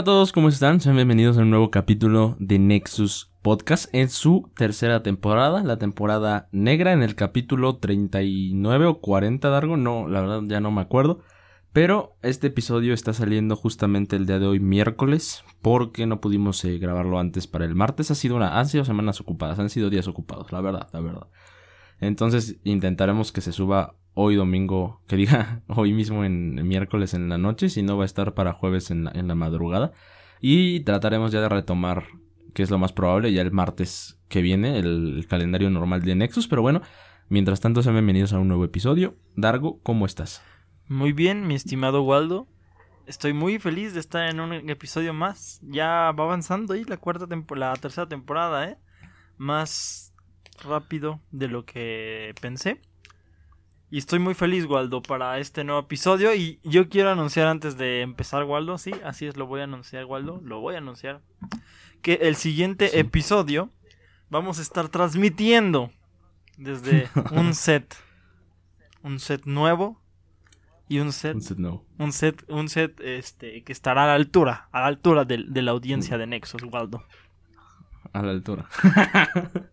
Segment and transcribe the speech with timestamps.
[0.00, 0.80] Hola a todos, ¿cómo están?
[0.80, 6.48] Sean bienvenidos a un nuevo capítulo de Nexus Podcast en su tercera temporada, la temporada
[6.52, 11.20] negra en el capítulo 39 o 40, Dargo, no, la verdad ya no me acuerdo.
[11.74, 16.78] Pero este episodio está saliendo justamente el día de hoy, miércoles, porque no pudimos eh,
[16.78, 18.10] grabarlo antes para el martes.
[18.10, 21.26] Ha sido una, han sido semanas ocupadas, han sido días ocupados, la verdad, la verdad.
[22.00, 27.38] Entonces intentaremos que se suba hoy domingo, que diga hoy mismo en, miércoles en la
[27.38, 29.92] noche, si no va a estar para jueves en la, madrugada.
[30.40, 32.04] Y trataremos ya de retomar,
[32.54, 36.48] que es lo más probable, ya el martes que viene, el, calendario normal de Nexus.
[36.48, 36.80] Pero bueno,
[37.28, 39.16] mientras tanto, sean bienvenidos a un nuevo episodio.
[39.36, 40.42] Dargo, ¿cómo estás?
[40.88, 42.48] Muy bien, mi estimado Waldo.
[43.06, 45.60] Estoy muy feliz de estar en un episodio más.
[45.62, 47.26] Ya va avanzando ahí la cuarta
[47.56, 48.78] la tercera temporada, ¿eh?
[49.36, 50.09] Más
[50.64, 52.80] rápido de lo que pensé.
[53.92, 56.32] Y estoy muy feliz, Waldo, para este nuevo episodio.
[56.32, 60.04] Y yo quiero anunciar antes de empezar, Waldo, sí, así es, lo voy a anunciar,
[60.04, 61.20] Waldo, lo voy a anunciar.
[62.00, 63.70] Que el siguiente episodio
[64.28, 65.90] vamos a estar transmitiendo
[66.56, 67.96] desde un set.
[69.02, 70.00] Un set nuevo.
[70.88, 71.34] Y un set.
[71.34, 71.84] Un set nuevo.
[71.98, 74.68] Un set, un set este, que estará a la altura.
[74.70, 77.02] A la altura de, de la audiencia de Nexus, Waldo.
[78.12, 78.68] A la altura.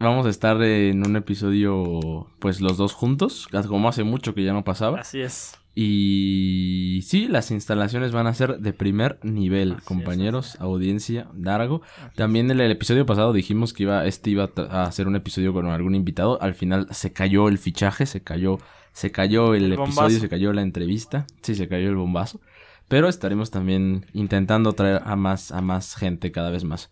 [0.00, 4.54] Vamos a estar en un episodio, pues los dos juntos, como hace mucho que ya
[4.54, 5.00] no pasaba.
[5.00, 5.60] Así es.
[5.74, 11.82] Y sí, las instalaciones van a ser de primer nivel, compañeros, audiencia, Dargo.
[12.16, 15.66] También en el episodio pasado dijimos que iba, este iba a hacer un episodio con
[15.66, 16.40] algún invitado.
[16.40, 18.58] Al final se cayó el fichaje, se cayó,
[18.94, 21.26] se cayó el, episodio, se cayó la entrevista.
[21.42, 22.40] Sí, se cayó el bombazo.
[22.88, 26.90] Pero estaremos también intentando traer a más, a más gente cada vez más.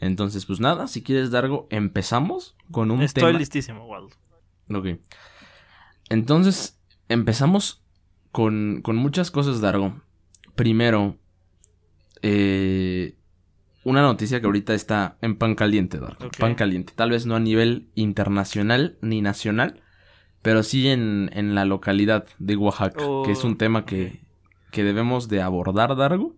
[0.00, 4.14] Entonces, pues nada, si quieres, Dargo, empezamos con un Estoy listísimo, Waldo.
[4.72, 5.00] Ok.
[6.08, 6.78] Entonces,
[7.08, 7.82] empezamos
[8.32, 10.00] con, con muchas cosas, Dargo.
[10.54, 11.16] Primero,
[12.22, 13.16] eh,
[13.84, 16.30] una noticia que ahorita está en pan caliente, Dargo.
[16.38, 16.92] Pan caliente.
[16.94, 19.82] Tal vez no a nivel internacional ni nacional,
[20.42, 24.20] pero sí en, en la localidad de Oaxaca, que es un tema que,
[24.70, 26.36] que debemos de abordar, Dargo.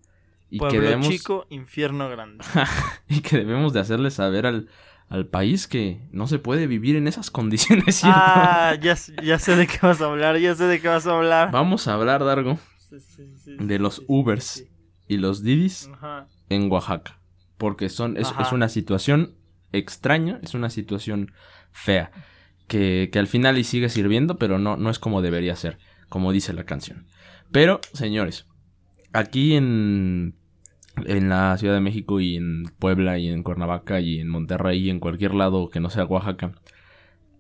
[0.51, 1.09] Y que debemos...
[1.09, 2.45] chico, infierno grande.
[3.09, 4.69] y que debemos de hacerle saber al,
[5.11, 7.97] al país que no se puede vivir en esas condiciones.
[8.01, 8.19] ¿cierto?
[8.19, 11.17] Ah, ya, ya sé de qué vas a hablar, ya sé de qué vas a
[11.17, 11.51] hablar.
[11.51, 12.59] Vamos a hablar, Dargo,
[13.47, 14.65] de los Ubers
[15.07, 15.91] y los Didis
[16.49, 17.19] en Oaxaca.
[17.59, 19.35] Porque son, es, es, una situación
[19.73, 21.33] extraña, es una situación
[21.73, 22.11] fea.
[22.69, 25.79] Que, que al final y sigue sirviendo, pero no, no es como debería ser,
[26.09, 27.07] como dice la canción.
[27.51, 28.47] Pero, señores,
[29.13, 30.37] aquí en
[31.07, 34.91] en la Ciudad de México y en Puebla y en Cuernavaca y en Monterrey y
[34.91, 36.53] en cualquier lado que no sea Oaxaca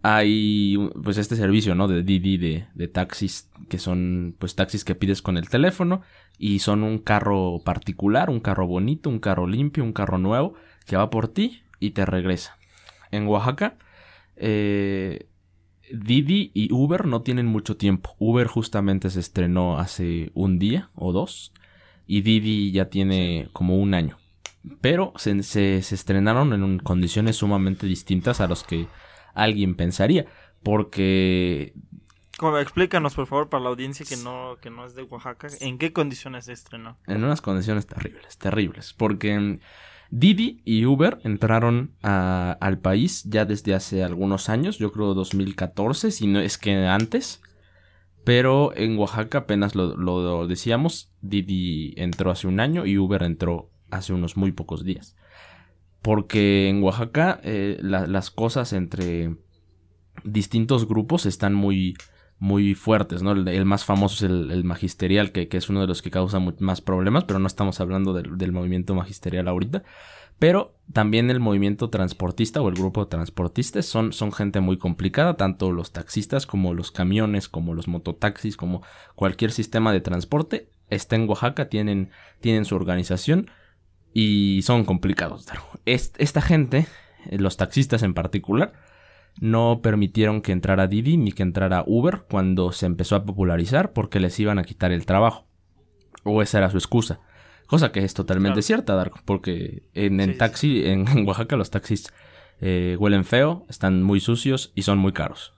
[0.02, 4.94] hay pues este servicio no de Didi de, de taxis que son pues taxis que
[4.94, 6.00] pides con el teléfono
[6.38, 10.54] y son un carro particular un carro bonito un carro limpio un carro nuevo
[10.86, 12.58] que va por ti y te regresa.
[13.10, 13.76] En Oaxaca
[14.36, 15.26] eh,
[15.92, 18.14] Didi y Uber no tienen mucho tiempo.
[18.18, 21.52] Uber justamente se estrenó hace un día o dos
[22.10, 24.18] y Didi ya tiene como un año.
[24.80, 28.88] Pero se, se, estrenaron en condiciones sumamente distintas a los que
[29.32, 30.26] alguien pensaría.
[30.64, 31.72] Porque
[32.36, 35.78] como, explícanos, por favor, para la audiencia que no, que no es de Oaxaca, ¿en
[35.78, 36.98] qué condiciones se estrenó?
[37.06, 38.92] En unas condiciones terribles, terribles.
[38.92, 39.60] Porque
[40.10, 46.26] Didi y Uber entraron al país ya desde hace algunos años, yo creo 2014, si
[46.26, 47.40] no es que antes.
[48.24, 54.12] Pero en Oaxaca apenas lo, decíamos, Didi entró hace un año y Uber entró hace
[54.12, 55.16] unos muy pocos días.
[56.02, 59.36] Porque en Oaxaca eh, las cosas entre
[60.24, 61.96] distintos grupos están muy,
[62.38, 63.32] muy fuertes, ¿no?
[63.32, 66.80] El, más famoso es el, magisterial, que, que, es uno de los que causa más
[66.80, 69.82] problemas, pero no estamos hablando del movimiento magisterial ahorita.
[70.40, 75.36] Pero también el movimiento transportista o el grupo de transportistas son, son gente muy complicada,
[75.36, 78.82] tanto los taxistas como los camiones, como los mototaxis, como
[79.14, 80.70] cualquier sistema de transporte.
[80.88, 82.10] Está en Oaxaca, tienen,
[82.40, 83.50] tienen su organización
[84.14, 85.46] y son complicados.
[85.84, 86.86] esta gente,
[87.30, 88.72] los taxistas en particular,
[89.40, 94.20] no permitieron que entrara Didi ni que entrara Uber cuando se empezó a popularizar porque
[94.20, 95.46] les iban a quitar el trabajo.
[96.24, 97.20] O esa era su excusa.
[97.70, 102.12] Cosa que es totalmente cierta, Darko, porque en el taxi, En, Oaxaca los taxis
[102.60, 105.54] eh, huelen feo, están muy sucios y son muy caros.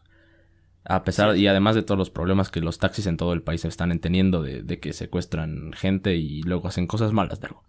[0.84, 3.64] A pesar, y además de todos los problemas que los taxis en todo el país
[3.64, 7.64] están teniendo de, que secuestran gente y luego hacen cosas malas, Darko.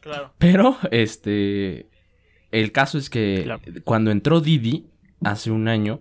[0.00, 0.34] Claro.
[0.38, 1.88] Pero, este,
[2.50, 3.48] el caso es que
[3.84, 4.90] cuando entró Didi,
[5.22, 6.00] hace un año,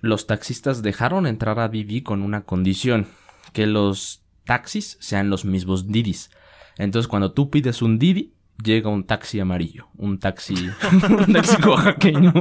[0.00, 3.06] los taxistas dejaron entrar a Didi con una condición,
[3.52, 6.30] que los taxis sean los mismos Didis.
[6.78, 8.32] Entonces, cuando tú pides un Didi,
[8.62, 10.54] llega un taxi amarillo, un taxi,
[11.26, 12.32] un taxi oaxaqueño,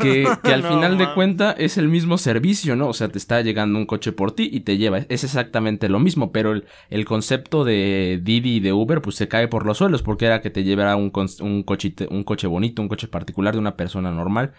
[0.00, 2.88] que, que al No, final de cuenta es el mismo servicio, ¿no?
[2.88, 4.98] O sea, te está llegando un coche por ti y te lleva.
[4.98, 9.28] Es exactamente lo mismo, pero el, el concepto de Didi y de Uber, pues se
[9.28, 12.46] cae por los suelos, porque era que te llevara un, cons- un, cochite- un coche
[12.46, 14.52] bonito, un coche particular de una persona normal.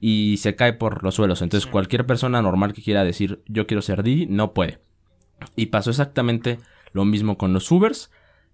[0.00, 1.42] Y se cae por los suelos.
[1.42, 1.70] Entonces, Sí.
[1.70, 4.78] cualquier persona normal que quiera decir yo quiero ser Didi, no puede.
[5.56, 6.58] Y pasó exactamente
[6.92, 8.10] lo mismo con los Ubers.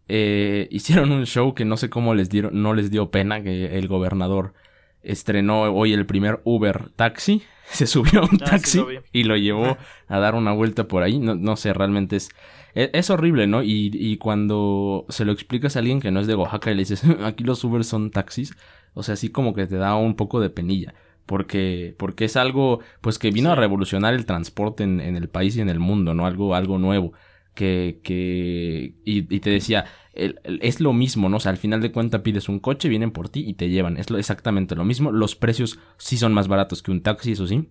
[0.08, 3.78] Eh, hicieron un show que no sé cómo les dieron, no les dio pena que
[3.78, 4.54] el gobernador
[5.02, 7.42] estrenó hoy el primer Uber taxi.
[7.64, 9.78] Se subió a un Ah, sí taxi lo y lo llevó
[10.08, 11.18] a dar una vuelta por ahí.
[11.18, 12.30] No, no sé, realmente es,
[12.74, 13.62] es, es horrible, ¿no?
[13.62, 16.80] Y, y cuando se lo explicas a alguien que no es de Oaxaca y le
[16.82, 18.54] dices, aquí los Ubers son taxis,
[18.92, 20.94] o sea, así como que te da un poco de penilla.
[21.26, 25.56] Porque, porque es algo, pues que vino a revolucionar el transporte en, en el país
[25.56, 26.26] y en el mundo, ¿no?
[26.26, 27.14] Algo, algo nuevo.
[27.54, 31.36] Que, que, y, y te decía, el- el- es lo mismo, ¿no?
[31.36, 33.96] O sea, al final de cuentas pides un coche, vienen por ti y te llevan.
[33.96, 35.12] Es lo, exactamente lo mismo.
[35.12, 37.68] Los precios sí son más baratos que un taxi, eso sí.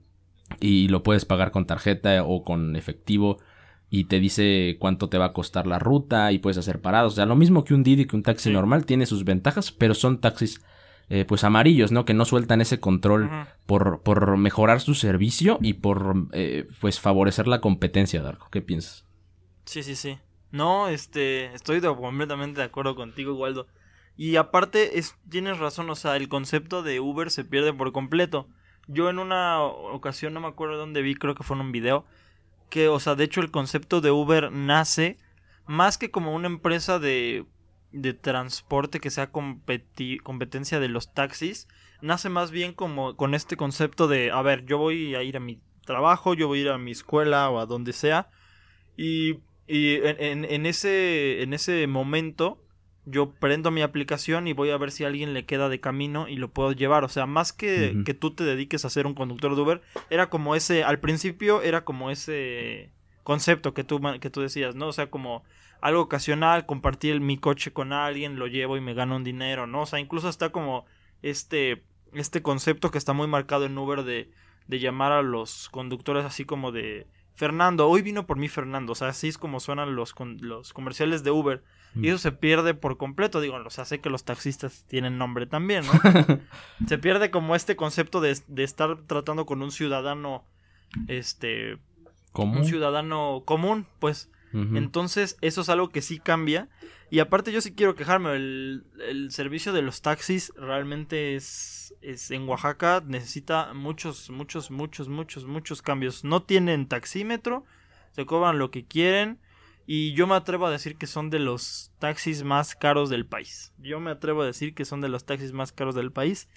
[0.59, 3.39] Y lo puedes pagar con tarjeta o con efectivo.
[3.89, 7.13] Y te dice cuánto te va a costar la ruta y puedes hacer parados.
[7.13, 8.53] O sea, lo mismo que un Didi, que un taxi Sí.
[8.53, 10.63] normal, tiene sus ventajas, pero son taxis
[11.09, 12.05] eh, pues amarillos, ¿no?
[12.05, 13.29] Que no sueltan ese control
[13.65, 18.47] por, por mejorar su servicio y por eh, pues favorecer la competencia, Darko.
[18.49, 19.05] ¿Qué piensas?
[19.65, 20.19] Sí, sí, sí.
[20.51, 23.67] No, este, estoy completamente de acuerdo contigo, Waldo.
[24.15, 28.47] Y aparte, es, tienes razón, o sea, el concepto de Uber se pierde por completo.
[28.87, 32.05] Yo en una ocasión, no me acuerdo dónde vi, creo que fue en un video,
[32.69, 35.17] que, o sea, de hecho el concepto de Uber nace
[35.67, 37.45] más que como una empresa de,
[37.91, 41.67] de transporte que sea competi- competencia de los taxis,
[42.01, 45.41] nace más bien como con este concepto de, a ver, yo voy a ir a
[45.41, 48.29] mi trabajo, yo voy a ir a mi escuela o a donde sea,
[48.97, 52.59] y, y en, en- en ese, en ese momento
[53.05, 56.27] yo prendo mi aplicación y voy a ver si a alguien le queda de camino
[56.29, 57.03] y lo puedo llevar.
[57.03, 60.29] O sea, más que, que tú te dediques a ser un conductor de Uber, era
[60.29, 62.91] como ese, al principio era como ese
[63.23, 64.87] concepto que tú, que tú decías, ¿no?
[64.87, 65.43] O sea, como
[65.81, 69.81] algo ocasional, compartir mi coche con alguien, lo llevo y me gano un dinero, ¿no?
[69.81, 70.85] O sea, incluso está como
[71.21, 71.83] este,
[72.13, 74.29] este concepto que está muy marcado en Uber de,
[74.67, 78.95] de llamar a los conductores así como de Fernando, hoy vino por mí Fernando, o
[78.95, 81.63] sea, así es como suenan los, con- los comerciales de Uber.
[81.95, 85.45] Y eso se pierde por completo, digo, o sea, sé que los taxistas tienen nombre
[85.45, 86.39] también, ¿no?
[86.87, 90.43] se pierde como este concepto de, de estar tratando con un ciudadano,
[91.07, 91.77] este,
[92.61, 94.31] un ciudadano común, pues.
[94.53, 96.69] Entonces, eso es algo que sí cambia.
[97.09, 98.35] Y aparte, yo sí quiero quejarme.
[98.35, 102.29] El, el servicio de los taxis realmente es, es.
[102.29, 106.23] En Oaxaca necesita muchos, muchos, muchos, muchos, muchos cambios.
[106.23, 107.65] No tienen taxímetro.
[108.11, 109.39] Se cobran lo que quieren.
[109.85, 113.73] Y yo me atrevo a decir que son de los taxis más caros del país.
[113.79, 116.47] Yo me atrevo a decir que son de los taxis más caros del país.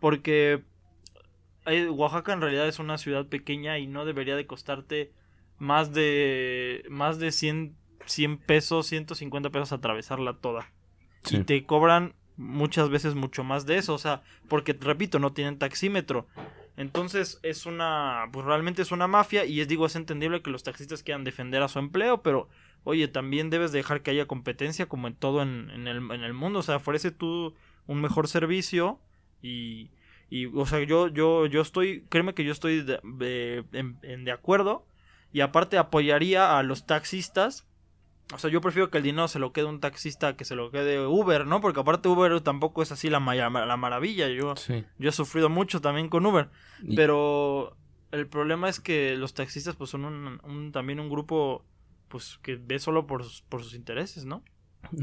[0.00, 0.64] Porque
[1.66, 5.12] eh, Oaxaca en realidad es una ciudad pequeña y no debería de costarte
[5.58, 7.74] más de más de 100,
[8.06, 10.70] 100 pesos, 150 pesos atravesarla toda.
[11.22, 11.38] Sí.
[11.38, 15.58] Y te cobran muchas veces mucho más de eso, o sea, porque repito, no tienen
[15.58, 16.26] taxímetro.
[16.76, 20.64] Entonces es una, pues realmente es una mafia y es digo, es entendible que los
[20.64, 22.48] taxistas quieran defender a su empleo, pero
[22.82, 26.32] oye, también debes dejar que haya competencia como en todo en, en el, en el
[26.34, 27.54] mundo, o sea, ofrece tú
[27.86, 28.98] un mejor servicio
[29.40, 29.90] y,
[30.30, 34.24] y o sea, yo, yo, yo estoy, créeme que yo estoy de, de- en- en
[34.24, 34.84] de acuerdo
[35.34, 37.66] y aparte apoyaría a los taxistas.
[38.34, 40.70] O sea, yo prefiero que el dinero se lo quede un taxista que se lo
[40.70, 41.60] quede Uber, ¿no?
[41.60, 44.28] Porque aparte Uber tampoco es así la, la maravilla.
[44.28, 44.82] Yo, Sí.
[44.98, 46.48] yo he sufrido mucho también con Uber.
[46.82, 47.76] Y- Pero
[48.12, 51.66] el problema es que los taxistas pues son un, un- también un grupo
[52.08, 54.42] pues que ve solo por sus, por sus intereses, ¿no?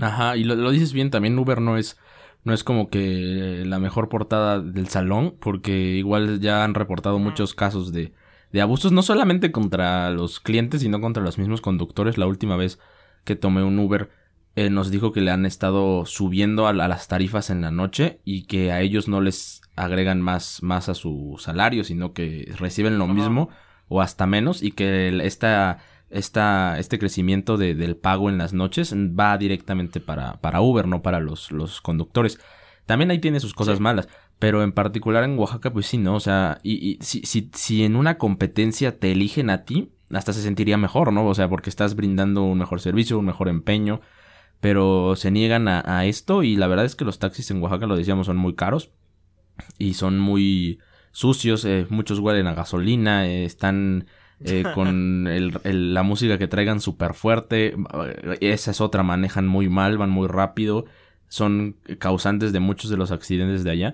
[0.02, 2.00] Ajá, y lo, lo dices bien, también Uber no es,
[2.44, 7.54] no es como que la mejor portada del salón, porque igual ya han reportado muchos
[7.54, 8.14] casos de,
[8.52, 12.18] de abusos, no solamente contra los clientes, sino contra los mismos conductores.
[12.18, 12.80] La última vez
[13.24, 14.10] que tomé un Uber
[14.56, 17.72] eh, nos dijo que le han estado subiendo a, la- a las tarifas en la
[17.72, 22.52] noche y que a ellos no les agregan más, más a su salario, sino que
[22.58, 23.14] reciben lo Ajá.
[23.14, 23.50] mismo
[23.88, 25.78] o hasta menos y que esta,
[26.10, 31.02] esta, este crecimiento de- del pago en las noches va directamente para, para Uber, no
[31.02, 32.38] para los, los conductores.
[32.86, 33.84] También ahí tiene sus cosas Sí.
[33.84, 34.10] malas,
[34.42, 36.16] pero en particular en Oaxaca, pues sí, ¿no?
[36.16, 40.34] O sea, y, y si, si, si en una competencia te eligen a ti, hasta
[40.34, 41.28] se sentiría mejor, ¿no?
[41.28, 44.02] O sea, porque estás brindando un mejor servicio, un mejor empeño,
[44.62, 47.88] pero se niegan a, a esto y la verdad es que los taxis en Oaxaca,
[47.88, 48.92] lo decíamos, son muy caros
[49.78, 50.80] y son muy
[51.12, 54.08] sucios, eh, muchos huelen a gasolina, eh, están
[54.44, 57.76] eh, con el, el- la música que traigan súper fuerte.
[58.42, 60.86] Esa es otra, manejan muy mal, van muy rápido.
[61.28, 63.94] Son causantes de muchos de los accidentes de allá.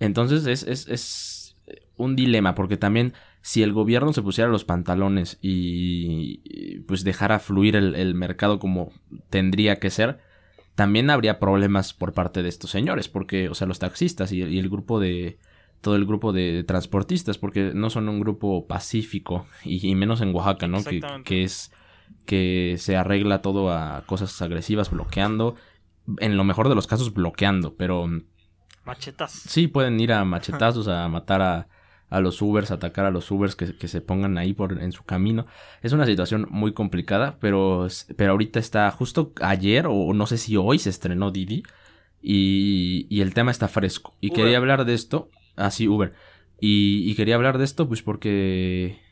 [0.00, 1.56] Entonces es, es, es
[1.96, 7.38] un dilema, porque también si el gobierno se pusiera los pantalones y, y, pues dejara
[7.38, 8.92] fluir el, el mercado como
[9.30, 10.18] tendría que ser,
[10.74, 14.58] también habría problemas por parte de estos señores, porque, o sea, los taxistas y, y
[14.58, 15.38] el grupo de,
[15.84, 20.34] todo el grupo de transportistas, porque no son un grupo pacífico, y, y menos en
[20.34, 20.82] Oaxaca, ¿no?
[20.82, 21.70] Que, que es
[22.24, 25.56] que se arregla todo a cosas agresivas, bloqueando,
[26.18, 28.08] en lo mejor de los casos bloqueando, pero
[28.84, 29.32] Machetas.
[29.32, 31.68] sí pueden ir a machetazos, a matar a,
[32.10, 35.04] a los Ubers, atacar a los Ubers que, que se pongan ahí por en su
[35.04, 35.46] camino.
[35.82, 40.56] Es una situación muy complicada, pero, pero ahorita está justo ayer o no sé si
[40.56, 41.62] hoy se estrenó Didi
[42.22, 44.14] y, y el tema está fresco.
[44.20, 44.36] Y Uber.
[44.36, 46.12] quería hablar de esto, así Uber.
[46.60, 49.03] Y, y quería hablar de esto pues porque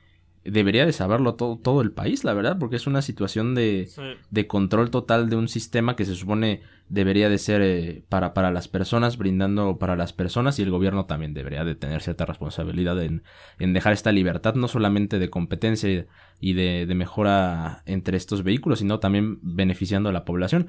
[0.45, 4.03] debería de saberlo todo, todo el país, la verdad, porque es una situación de, Sí.
[4.31, 8.51] de control total de un sistema que se supone debería de ser eh, para, para
[8.51, 13.01] las personas, brindando para las personas y el gobierno también debería de tener cierta responsabilidad
[13.03, 13.23] en,
[13.59, 16.07] en dejar esta libertad, no solamente de competencia
[16.41, 20.69] y de, de mejora entre estos vehículos, sino también beneficiando a la población.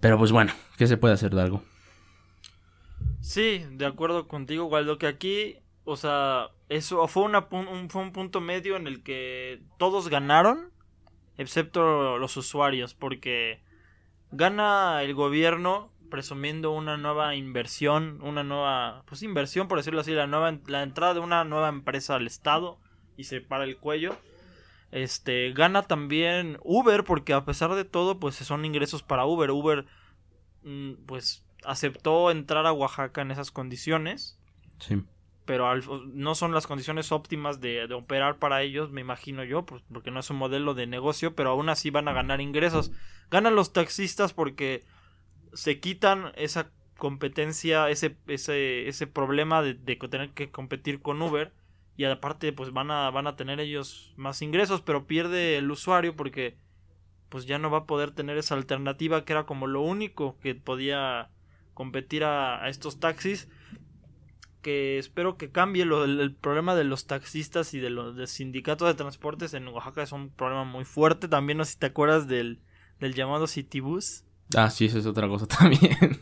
[0.00, 1.62] Pero pues bueno, ¿qué se puede hacer de algo?
[3.20, 5.56] Sí, de acuerdo contigo, Waldo, que aquí,
[5.88, 10.70] o sea, eso fue, una, un, fue un punto medio en el que todos ganaron,
[11.38, 13.62] excepto los usuarios, porque
[14.30, 20.26] gana el gobierno presumiendo una nueva inversión, una nueva, pues inversión, por decirlo así, la
[20.26, 22.78] nueva, la entrada de una nueva empresa al Estado
[23.16, 24.14] y se para el cuello.
[24.90, 29.50] Este, gana también Uber, porque a pesar de todo, pues son ingresos para Uber.
[29.50, 29.86] Uber,
[30.64, 34.38] mm, pues, aceptó entrar a Oaxaca en esas condiciones,
[34.80, 35.02] Sí.
[35.48, 39.82] Pero al- no son las condiciones óptimas de, operar para ellos, me imagino yo, pues,
[39.90, 42.92] porque no es un modelo de negocio, pero aún así van a ganar ingresos.
[43.30, 44.84] Ganan los taxistas porque
[45.54, 51.50] se quitan esa competencia, ese, ese, problema de, de tener que competir con Uber.
[51.96, 56.14] Y aparte, pues van a, van a tener ellos más ingresos, pero pierde el usuario
[56.14, 56.58] porque
[57.30, 60.54] pues ya no va a poder tener esa alternativa que era como lo único que
[60.54, 61.30] podía
[61.72, 63.48] competir a estos taxis.
[64.68, 68.28] Que espero que cambie lo, el, el problema de los taxistas y de los del
[68.28, 71.26] sindicato de transportes en Oaxaca es un problema muy fuerte.
[71.26, 72.60] También no sé si te acuerdas del,
[73.00, 74.24] del llamado Citibus.
[74.54, 76.20] Ah, sí, esa es otra cosa también.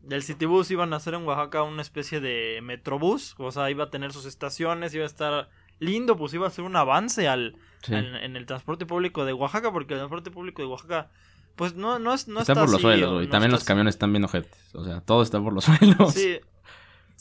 [0.00, 3.90] Del Citibus iban a hacer en Oaxaca una especie de metrobús, o sea, iba a
[3.90, 7.94] tener sus estaciones, iba a estar lindo, pues iba a ser un avance al, Sí.
[7.94, 11.10] en, en el transporte público de Oaxaca, porque el transporte público de Oaxaca,
[11.56, 13.26] pues no, no, es, no está, está, por los suelos, güey.
[13.26, 13.66] no También los así.
[13.68, 14.74] camiones están bien ojetes.
[14.74, 16.14] O sea, todo está por los suelos.
[16.14, 16.38] Sí,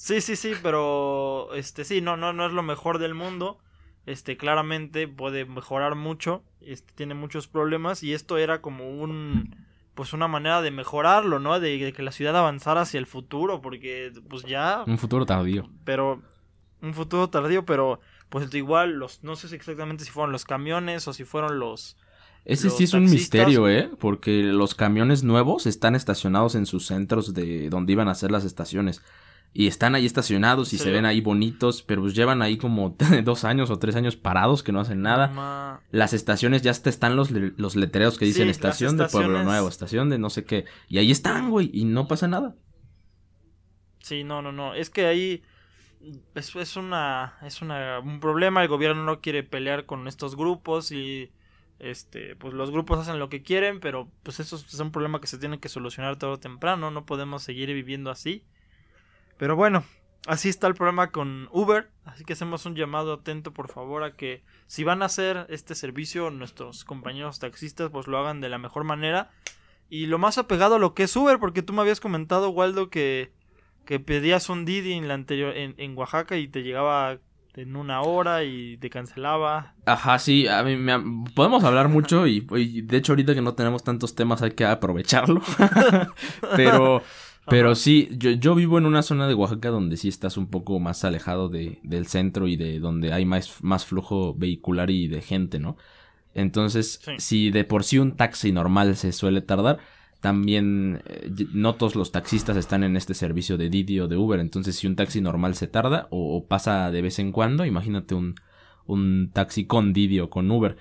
[0.01, 3.59] sí, sí, sí, pero este sí, no, no, no es lo mejor del mundo.
[4.05, 6.43] Este, claramente puede mejorar mucho.
[6.59, 8.03] Este, tiene muchos problemas.
[8.03, 9.55] Y esto era como un
[9.93, 11.59] pues una manera de mejorarlo, ¿no?
[11.59, 13.61] De, de que la ciudad avanzara hacia el futuro.
[13.61, 14.83] Porque, pues ya.
[14.87, 15.69] Un futuro tardío.
[15.85, 16.21] Pero.
[16.81, 17.99] Un futuro tardío, pero.
[18.29, 19.23] Pues igual, los.
[19.23, 21.97] No sé si exactamente si fueron los camiones o si fueron los.
[22.43, 23.91] Ese Los sí es un misterio, ¿eh?
[23.99, 28.45] Porque los camiones nuevos están estacionados en sus centros de donde iban a ser las
[28.45, 29.03] estaciones.
[29.53, 32.95] Y están ahí estacionados y ¿En se ven ahí bonitos, pero pues llevan ahí como
[33.23, 35.27] dos años o tres años parados que no hacen nada.
[35.27, 39.67] Ma- Las estaciones ya están los, los letreros que dicen Sí, estación de Pueblo Nuevo,
[39.67, 40.65] estación de no sé qué.
[40.87, 42.55] Y ahí están, güey, y no pasa nada.
[43.99, 44.73] Sí, no, no, no.
[44.73, 45.43] Es que ahí
[46.35, 48.61] es, es una es una un problema.
[48.63, 51.31] El gobierno no quiere pelear con estos grupos y
[51.79, 55.27] este pues los grupos hacen lo que quieren, pero pues eso es un problema que
[55.27, 56.91] se tiene que solucionar tarde o temprano.
[56.91, 58.45] No podemos seguir viviendo así.
[59.41, 59.83] Pero bueno,
[60.27, 61.89] así está el problema con Uber.
[62.05, 65.73] Así que hacemos un llamado atento, por favor, a que si van a hacer este
[65.73, 69.31] servicio nuestros compañeros taxistas, pues lo hagan de la mejor manera.
[69.89, 72.91] Y lo más apegado a lo que es Uber, porque tú me habías comentado, Waldo,
[72.91, 73.31] que
[73.87, 77.17] que pedías un Didi en la anterior en, en Oaxaca y te llegaba
[77.55, 79.73] en una hora y te cancelaba.
[79.87, 81.01] Ajá, sí, a mí me
[81.35, 84.65] podemos hablar mucho y, y de hecho ahorita que no tenemos tantos temas hay que
[84.65, 85.41] aprovecharlo.
[86.55, 87.01] pero
[87.47, 87.75] pero Ajá.
[87.75, 91.03] sí, yo, yo vivo en una zona de Oaxaca donde sí estás un poco más
[91.03, 95.59] alejado de, del centro y de donde hay más, más flujo vehicular y de gente,
[95.59, 95.75] ¿no?
[96.33, 97.11] Entonces, Sí.
[97.17, 99.79] si de por sí un taxi normal se suele tardar,
[100.21, 104.39] también eh, no todos los taxistas están en este servicio de Didi o de Uber.
[104.39, 108.15] Entonces, si un taxi normal se tarda o, o pasa de vez en cuando, imagínate
[108.15, 108.35] un,
[108.85, 110.77] un taxi con Didi o con Uber.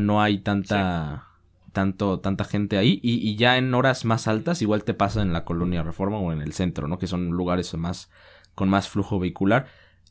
[0.00, 1.28] No hay tanta,
[1.72, 3.00] tanto, tanta gente ahí.
[3.02, 6.32] Y, y ya en horas más altas, igual te pasa en la colonia Reforma o
[6.32, 6.98] en el centro, ¿no?
[6.98, 8.10] Que son lugares más,
[8.54, 9.66] con más flujo vehicular.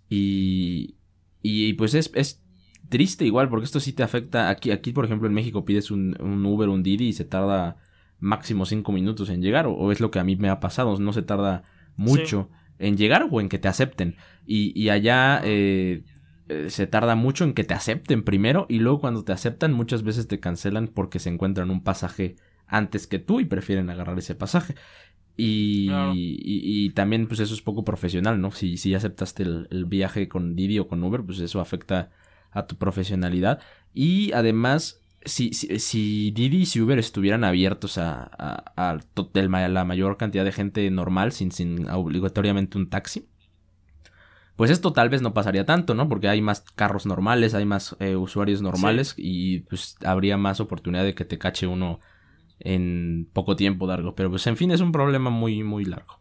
[0.10, 0.96] Y,
[1.42, 2.44] y pues es, es
[2.90, 4.50] triste igual, porque esto sí te afecta.
[4.50, 7.78] Aquí, aquí por ejemplo, en México pides un, un Uber, un Didi y se tarda
[8.20, 11.14] máximo cinco minutos en llegar, o, es lo que a mí me ha pasado, no
[11.14, 11.64] se tarda
[11.96, 14.16] mucho en llegar o en que te acepten.
[14.46, 16.04] Y, y allá eh,
[16.50, 20.02] eh, se tarda mucho en que te acepten primero y luego cuando te aceptan muchas
[20.02, 24.34] veces te cancelan porque se encuentran un pasaje antes que tú y prefieren agarrar ese
[24.34, 24.76] pasaje.
[25.38, 28.52] Y, y, también pues eso es poco profesional, ¿no?
[28.52, 32.12] Si, si aceptaste el, viaje con Didi o con Uber, pues eso afecta
[32.52, 33.62] a tu profesionalidad.
[33.94, 39.00] Y además, si, si, si Didi y si Uber estuvieran abiertos a, a, a,
[39.70, 43.30] la mayor cantidad de gente normal, sin, sin obligatoriamente un taxi,
[44.60, 46.10] pues esto tal vez no pasaría tanto, ¿no?
[46.10, 51.06] Porque hay más carros normales, hay más eh, usuarios normales y pues habría más oportunidad
[51.06, 52.02] de que te cache uno
[52.60, 54.16] en poco tiempo largo.
[54.16, 56.20] Pero pues en fin es un problema muy, muy largo.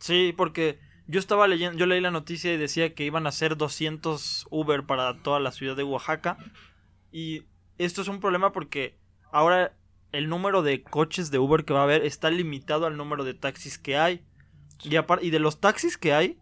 [0.00, 3.56] Sí, porque yo estaba leyendo, yo leí la noticia y decía que iban a ser
[3.56, 6.38] 200 Uber para toda la ciudad de Oaxaca.
[7.12, 7.44] Y
[7.78, 8.98] esto es un problema porque
[9.30, 9.76] ahora
[10.10, 13.34] el número de coches de Uber que va a haber está limitado al número de
[13.34, 14.24] taxis que hay.
[14.82, 16.40] Y, y de los taxis que hay,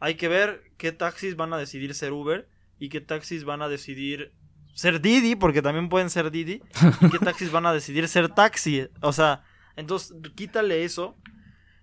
[0.00, 3.68] hay que ver qué taxis van a decidir ser Uber y qué taxis van a
[3.68, 4.32] decidir
[4.74, 6.62] ser Didi, porque también pueden ser Didi,
[7.02, 8.88] y qué taxis van a decidir ser taxi.
[9.02, 9.44] O sea,
[9.76, 11.16] entonces quítale eso.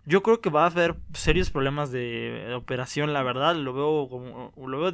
[0.06, 3.56] Yo creo que va a haber serios problemas de operación, la verdad.
[3.56, 4.92] Lo veo como lo veo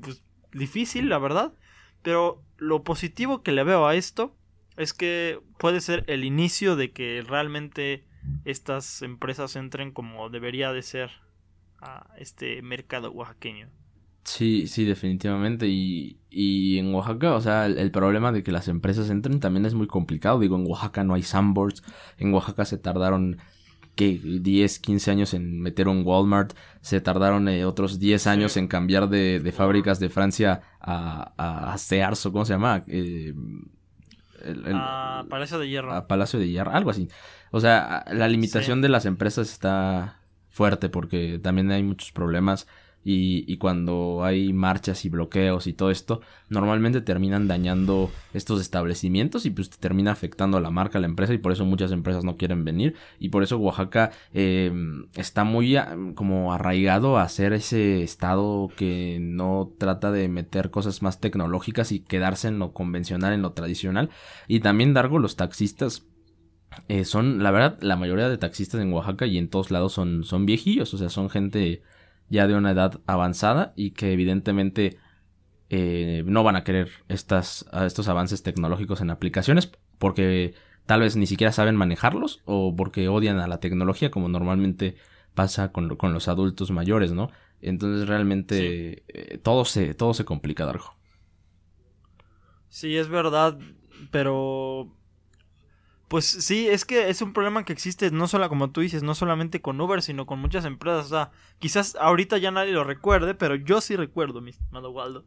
[0.00, 0.22] pues,
[0.52, 1.52] difícil, la verdad.
[2.02, 4.36] Pero lo positivo que le veo a esto
[4.76, 8.04] es que puede ser el inicio de que realmente
[8.44, 11.10] estas empresas entren como debería de ser
[11.86, 13.68] a este mercado oaxaqueño.
[14.24, 15.68] Sí, sí, definitivamente.
[15.68, 19.74] Y, y en Oaxaca, o sea, el, problema de que las empresas entren también es
[19.74, 20.40] muy complicado.
[20.40, 21.84] Digo, en Oaxaca no hay sandboards.
[22.18, 23.38] En Oaxaca se tardaron,
[23.94, 26.54] que 10, 15 años en meter un Walmart.
[26.80, 31.74] Se tardaron eh, otros 10 años en cambiar de, de, fábricas de Francia a, a,
[31.74, 32.84] a ¿cómo se llama?
[32.88, 33.32] Eh,
[34.74, 35.94] a Palacio de Hierro.
[35.94, 37.08] A Palacio de Hierro, algo así.
[37.52, 40.20] O sea, la limitación de las empresas está
[40.56, 42.66] fuerte porque también hay muchos problemas
[43.04, 49.46] y, y, cuando hay marchas y bloqueos y todo esto, normalmente terminan dañando estos establecimientos
[49.46, 52.24] y pues termina afectando a la marca, a la empresa y por eso muchas empresas
[52.24, 52.96] no quieren venir.
[53.20, 54.72] Y por eso Oaxaca eh,
[55.14, 55.76] está muy
[56.16, 62.00] como arraigado a ser ese estado que no trata de meter cosas más tecnológicas y
[62.00, 64.10] quedarse en lo convencional, en lo tradicional.
[64.48, 66.08] Y también Dargo los taxistas
[66.88, 70.24] eh, son, la verdad, la mayoría de taxistas en Oaxaca y en todos lados son,
[70.24, 71.82] son viejillos, o sea, son gente
[72.28, 74.98] ya de una edad avanzada y que evidentemente
[75.70, 80.54] eh, no van a querer estas, estos avances tecnológicos en aplicaciones porque
[80.86, 84.96] tal vez ni siquiera saben manejarlos o porque odian a la tecnología como normalmente
[85.34, 87.30] pasa con, con los adultos mayores, ¿no?
[87.60, 90.96] Entonces realmente eh, todo, se, todo se complica, Darjo.
[92.68, 93.58] Sí, es verdad,
[94.10, 94.92] pero
[96.08, 99.14] pues sí, es que es un problema que existe no solo como tú dices, no
[99.14, 101.06] solamente con Uber, sino con muchas empresas.
[101.06, 105.24] O sea, quizás ahorita ya nadie lo recuerde, pero yo sí recuerdo, mi estimado Waldo,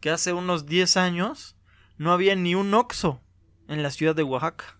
[0.00, 1.56] que hace unos 10 años
[1.96, 3.20] no había ni un Oxxo
[3.68, 4.76] en la ciudad de Oaxaca.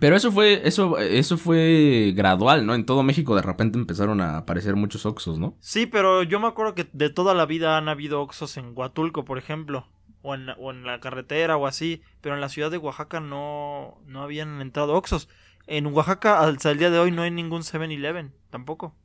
[0.00, 2.74] Pero eso fue, eso, eso fue gradual, ¿no?
[2.74, 5.56] En todo México de repente empezaron a aparecer muchos Oxxos, ¿no?
[5.60, 9.24] Sí, pero yo me acuerdo que de toda la vida han habido Oxxos en Huatulco,
[9.24, 9.86] por ejemplo
[10.24, 14.00] o en, o en la carretera o así, pero en la ciudad de Oaxaca no,
[14.06, 15.28] no habían entrado Oxos.
[15.66, 18.96] En Oaxaca hasta el día de hoy no hay ningún 7-Eleven, tampoco.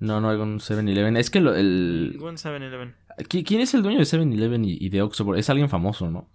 [0.00, 1.16] No, no hay un 7-Eleven.
[1.16, 2.10] Es que el...
[2.12, 2.94] Ningún 7-Eleven.
[3.28, 5.34] ¿Quién es el dueño de 7-Eleven y, de Oxxo?
[5.36, 6.28] Es alguien famoso, ¿no?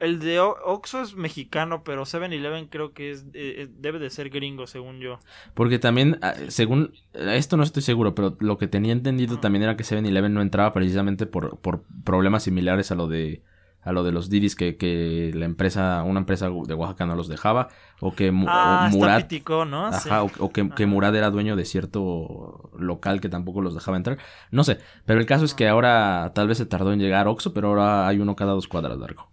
[0.00, 4.30] El de Oxxo es mexicano, pero 7-Eleven creo que es, eh, eh, debe de ser
[4.30, 5.18] gringo, según yo.
[5.54, 9.76] Porque también, ah, según, esto no estoy seguro, pero lo que tenía entendido también era
[9.76, 13.42] que 7-Eleven no entraba precisamente por, por problemas similares a lo de
[13.86, 17.28] a lo de los Didis que, que la empresa, una empresa de Oaxaca no los
[17.28, 17.68] dejaba,
[18.00, 19.32] o que ah, Murat,
[19.64, 19.86] ¿no?
[19.86, 24.18] Ajá, o, que, que, Murat era dueño de cierto local que tampoco los dejaba entrar,
[24.50, 27.54] no sé, pero el caso es que ahora tal vez se tardó en llegar Oxxo,
[27.54, 29.28] pero ahora hay uno cada dos cuadras largo.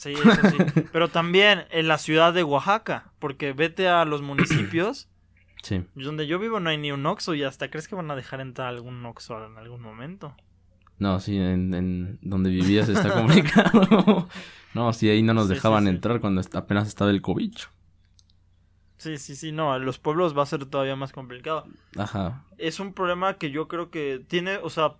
[0.00, 0.84] Sí, eso sí.
[0.92, 5.08] Pero también en la ciudad de Oaxaca, porque vete a los municipios.
[5.62, 5.84] Sí.
[5.94, 8.40] Donde yo vivo no hay ni un Oxxo y hasta crees que van a dejar
[8.40, 10.34] entrar algún Oxxo en algún momento.
[10.98, 14.26] No, sí, en, donde vivías está complicado.
[14.74, 17.52] no, sí, ahí no nos dejaban entrar cuando apenas estaba el COVID.
[18.96, 21.66] Sí, sí, sí, no, a los pueblos va a ser todavía más complicado.
[21.98, 22.46] Ajá.
[22.56, 24.94] Es un problema que yo creo que tiene, o sea,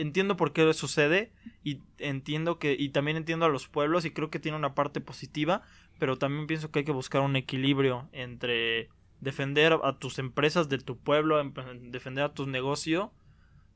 [0.00, 1.32] entiendo por qué sucede
[1.64, 5.00] y entiendo que y también entiendo a los pueblos y creo que tiene una parte
[5.00, 5.62] positiva,
[5.98, 10.78] pero también pienso que hay que buscar un equilibrio entre defender a tus empresas de
[10.78, 11.42] tu pueblo,
[11.82, 13.12] defender a tu negocio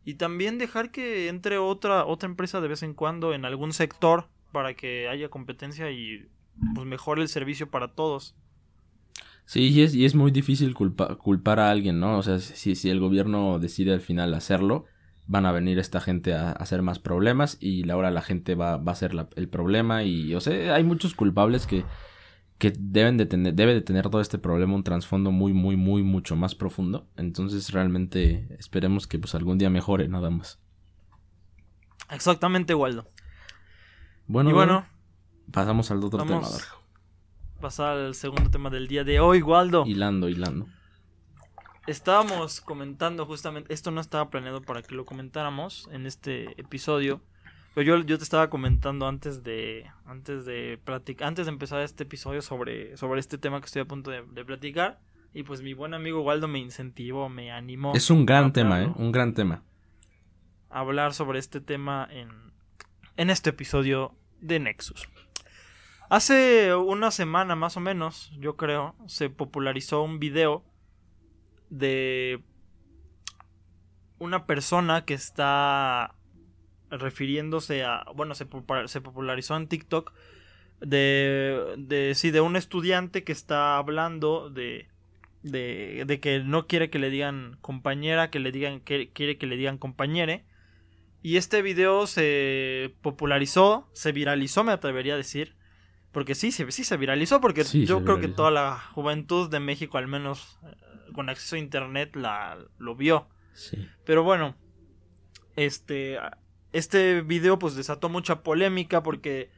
[0.05, 4.31] Y también dejar que entre otra, otra empresa de vez en cuando en algún sector
[4.53, 6.29] para que haya competencia y
[6.75, 8.37] pues mejore el servicio para todos.
[9.47, 12.19] Sí, y es, y es muy difícil culpar a alguien, ¿no?
[12.19, 14.87] O sea, si, si el gobierno decide al final hacerlo,
[15.27, 18.93] van a venir esta gente a, hacer más problemas y ahora la gente va, va
[18.93, 21.85] a ser el problema y, o sea, hay muchos culpables que,
[22.59, 26.03] que deben de tener, debe de tener todo este problema un trasfondo muy, muy, muy,
[26.03, 27.07] mucho más profundo.
[27.17, 30.61] Entonces, realmente esperemos que pues algún día mejore, nada más.
[32.11, 33.11] Exactamente, Waldo.
[34.27, 34.87] Bueno, y bueno,
[35.51, 36.43] pasamos al otro tema,
[37.61, 39.85] Pasar al segundo tema del día de hoy, Waldo.
[39.87, 40.67] Hilando, hilando.
[41.87, 47.21] Estábamos comentando justamente, esto no estaba planeado para que lo comentáramos en este episodio,
[47.75, 50.81] pero yo, yo te estaba comentando antes de antes de
[51.21, 54.99] antes de empezar este episodio sobre, sobre este tema que estoy a punto de, platicar
[55.35, 57.93] y pues mi buen amigo Waldo me incentivó, me animó.
[57.95, 58.93] Es un gran tema, ¿eh?
[58.97, 59.63] Un gran tema.
[60.71, 62.31] Hablar sobre este tema en,
[63.17, 65.07] en este episodio de Nexus.
[66.09, 70.65] Hace una semana más o menos, yo creo, se popularizó un video
[71.79, 72.41] de
[74.19, 76.15] una persona que está
[76.91, 80.13] refiriéndose a, bueno, se, popularizó en TikTok
[80.81, 84.87] de, de, sí, de un estudiante que está hablando de,
[85.43, 89.47] de, de que no quiere que le digan compañera, que le digan, que quiere que
[89.47, 90.45] le digan compañere.
[91.23, 95.57] Y este video se popularizó, se viralizó, me atrevería a decir.
[96.13, 99.99] Porque sí, sí, sí se viralizó, porque yo creo que toda la juventud de México,
[99.99, 100.61] al menos
[101.15, 103.29] con acceso a internet, la, lo vio.
[103.55, 103.89] Sí.
[104.05, 104.57] Pero bueno,
[105.57, 106.19] este,
[106.73, 109.51] este video pues desató mucha polémica porque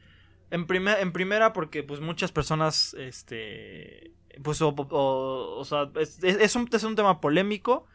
[0.50, 6.94] en, en primera porque pues muchas personas este pues o, sea es, un, es un
[6.94, 7.86] tema polémico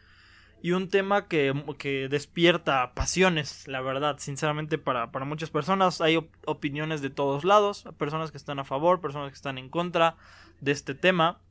[0.64, 6.18] y un tema que, que, despierta pasiones, la verdad, sinceramente para, para muchas personas hay
[6.46, 10.18] opiniones de todos lados, personas que están a favor, personas que están en contra
[10.60, 11.42] de este tema,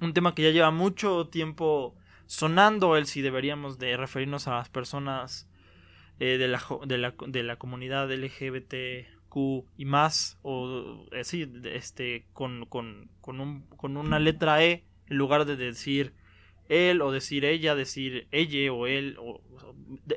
[0.00, 4.68] un tema que ya lleva mucho tiempo sonando, el si deberíamos de referirnos a las
[4.68, 5.48] personas
[6.18, 9.36] eh, de, la, de, la, de, la, comunidad LGBTQ
[9.76, 15.44] y más, o eh, este, con, con, con, un, con una letra E en lugar
[15.44, 16.14] de decir
[16.68, 19.40] él o decir ella, decir ella o él, o,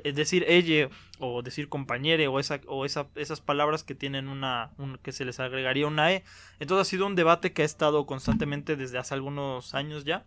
[0.02, 4.70] decir ella o decir compañere o, esa, o esa, esas palabras que tienen una,
[5.02, 6.24] que se les agregaría una E.
[6.60, 10.24] Entonces ha sido un debate que ha estado constantemente desde hace algunos años ya.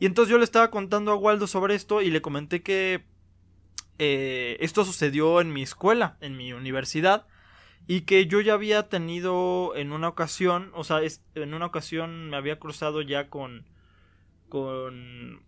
[0.00, 3.04] Y entonces yo le estaba contando a Waldo sobre esto y le comenté que
[3.98, 7.26] eh, esto sucedió en mi escuela, en mi universidad,
[7.88, 11.00] y que yo ya había tenido en una ocasión, o sea,
[11.34, 13.64] en una ocasión me había cruzado ya con,
[14.48, 15.42] con,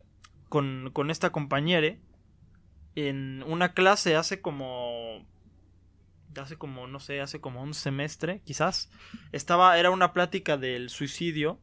[0.48, 1.96] con, con esta compañera
[2.94, 5.26] en una clase hace como
[6.36, 8.90] hace como no sé hace como un semestre quizás
[9.32, 11.60] estaba era una plática del suicidio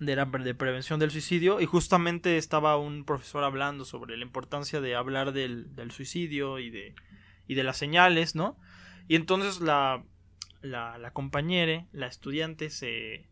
[0.00, 4.80] de, la, de prevención del suicidio y justamente estaba un profesor hablando sobre la importancia
[4.80, 6.94] de hablar del, del suicidio y de,
[7.46, 8.56] y de las señales, ¿no?
[9.08, 10.04] Y entonces la,
[10.60, 13.28] la, la compañera, la estudiante, se,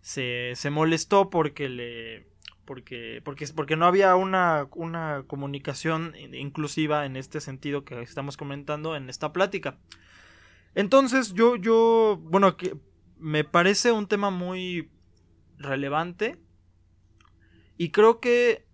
[0.00, 2.28] se, se molestó porque le...
[2.64, 8.94] Porque, porque, porque no había una, una comunicación inclusiva en este sentido que estamos comentando
[8.94, 9.78] en esta plática.
[10.74, 12.76] Entonces yo, yo, bueno, que
[13.18, 14.90] me parece un tema muy
[15.58, 16.38] relevante.
[17.76, 18.66] Y creo que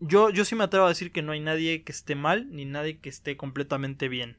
[0.00, 2.64] yo, yo sí me atrevo a decir que no hay nadie que esté mal, ni
[2.64, 4.38] nadie que esté completamente bien.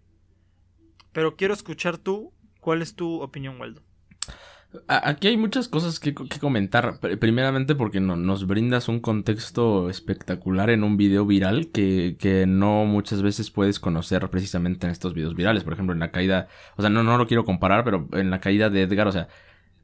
[1.11, 3.84] Pero quiero escuchar tú, ¿cuál es tu opinión, Waldo?
[4.87, 6.99] Aquí hay muchas cosas que, comentar.
[7.19, 12.85] Primeramente porque no, nos brindas un contexto espectacular en un video viral que, que, no
[12.85, 15.63] muchas veces puedes conocer precisamente en estos videos virales.
[15.63, 16.47] Por ejemplo, en la caída,
[16.77, 19.27] o sea, no, no lo quiero comparar, pero en la caída de Edgar, o sea,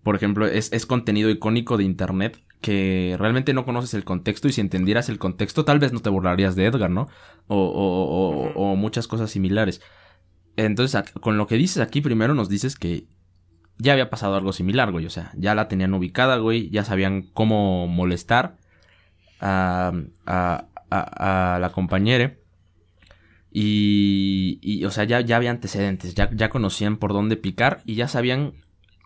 [0.04, 4.52] por ejemplo, es, es contenido icónico de Internet que realmente no conoces el contexto y
[4.52, 7.08] si entendieras el contexto tal vez no te burlarías de Edgar, ¿no?
[7.48, 9.82] O, o, o, o muchas cosas similares.
[10.58, 13.08] Entonces, con lo que dices aquí, primero nos dices que
[13.78, 15.06] ya había pasado algo similar, güey.
[15.06, 16.70] O sea, ya la tenían ubicada, güey.
[16.70, 18.58] Ya sabían cómo molestar
[19.40, 19.92] a,
[20.26, 22.36] a, a, la compañera.
[23.52, 26.14] Y, y, o sea, ya, ya había antecedentes.
[26.14, 28.54] Ya, ya conocían por dónde picar y ya sabían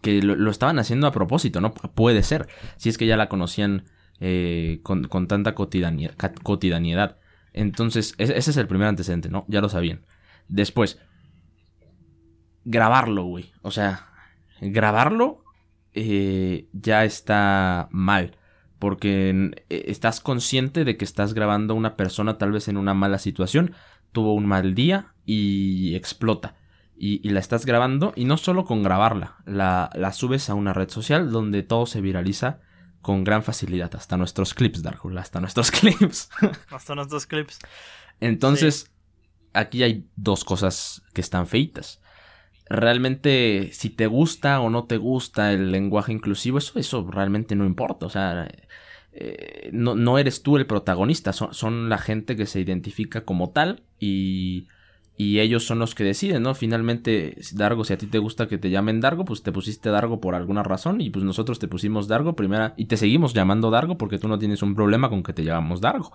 [0.02, 1.74] que lo, estaban haciendo a propósito, ¿no?
[1.74, 2.48] Puede ser,
[2.78, 3.86] si es que ya la conocían
[4.20, 7.18] eh, con, tanta cotidianidad.
[7.54, 9.46] Entonces, ese es el primer antecedente, ¿no?
[9.48, 10.06] Ya lo sabían.
[10.48, 11.00] Después,
[12.66, 13.52] grabarlo, güey.
[13.62, 14.10] O sea,
[14.62, 15.44] grabarlo
[15.94, 18.38] eh, ya está mal.
[18.80, 22.94] Porque eh, estás consciente de que estás grabando a una persona tal vez en una
[22.94, 23.74] mala situación.
[24.12, 26.56] tuvo un mal día y explota.
[26.98, 30.90] Y, la estás grabando y no solo con grabarla, la, la, subes a una red
[30.90, 32.62] social donde todo se viraliza
[33.02, 36.30] con gran facilidad, hasta nuestros clips, Darkul, hasta nuestros clips.
[36.72, 37.60] hasta nuestros clips.
[38.22, 38.92] Entonces,
[39.54, 42.02] aquí hay dos cosas que están feitas.
[42.68, 47.66] Realmente, si te gusta o no te gusta el lenguaje inclusivo, eso, eso realmente no
[47.66, 48.08] importa.
[48.08, 48.48] O sea,
[49.14, 53.52] eh, no, no, eres tú el protagonista, son, son, la gente que se identifica como
[53.52, 54.68] tal y,
[55.16, 56.56] y, ellos son los que deciden, ¿no?
[56.56, 60.20] Finalmente, Dargo, si a ti te gusta que te llamen Dargo, pues te pusiste Dargo
[60.20, 63.98] por alguna razón y pues nosotros te pusimos Dargo primera y te seguimos llamando Dargo
[63.98, 66.12] porque tú no tienes un problema con que te llamamos Dargo.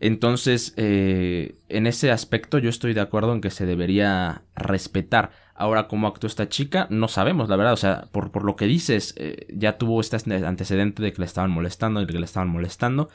[0.00, 5.30] Entonces, eh, en ese aspecto yo estoy de acuerdo en que se debería respetar.
[5.54, 7.74] Ahora, cómo actuó esta chica, no sabemos, la verdad.
[7.74, 11.26] O sea, por, por lo que dices, eh, ya tuvo este antecedente de que le
[11.26, 13.10] estaban molestando de que le estaban molestando.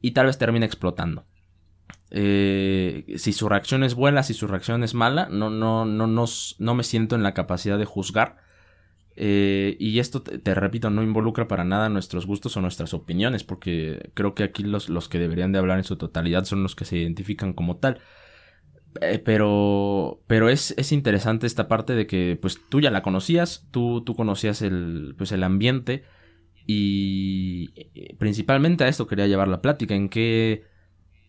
[0.00, 1.26] Y tal vez termine explotando.
[2.12, 6.74] Eh, si su reacción es buena, si su reacción es mala, no, no, no, no
[6.74, 8.36] me siento en la capacidad de juzgar.
[9.22, 14.10] Eh, y esto, te, repito, no involucra para nada nuestros gustos o nuestras opiniones, porque
[14.14, 16.86] creo que aquí los, los que deberían de hablar en su totalidad son los que
[16.86, 18.00] se identifican como tal.
[19.02, 23.68] Eh, pero pero es, es, interesante esta parte de que pues tú ya la conocías,
[23.70, 26.04] tú, tú conocías el, pues, el ambiente
[26.66, 30.64] y eh, principalmente a esto quería llevar la plática, en qué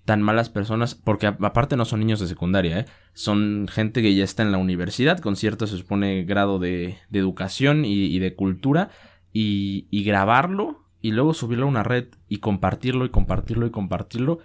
[0.05, 2.85] tan malas personas, porque aparte no son niños de secundaria, ¿eh?
[3.13, 7.85] son gente que ya está en la universidad con cierto, se supone, grado de, educación
[7.85, 8.89] y, de cultura,
[9.31, 14.39] y, grabarlo y luego subirlo a una red y compartirlo y compartirlo y compartirlo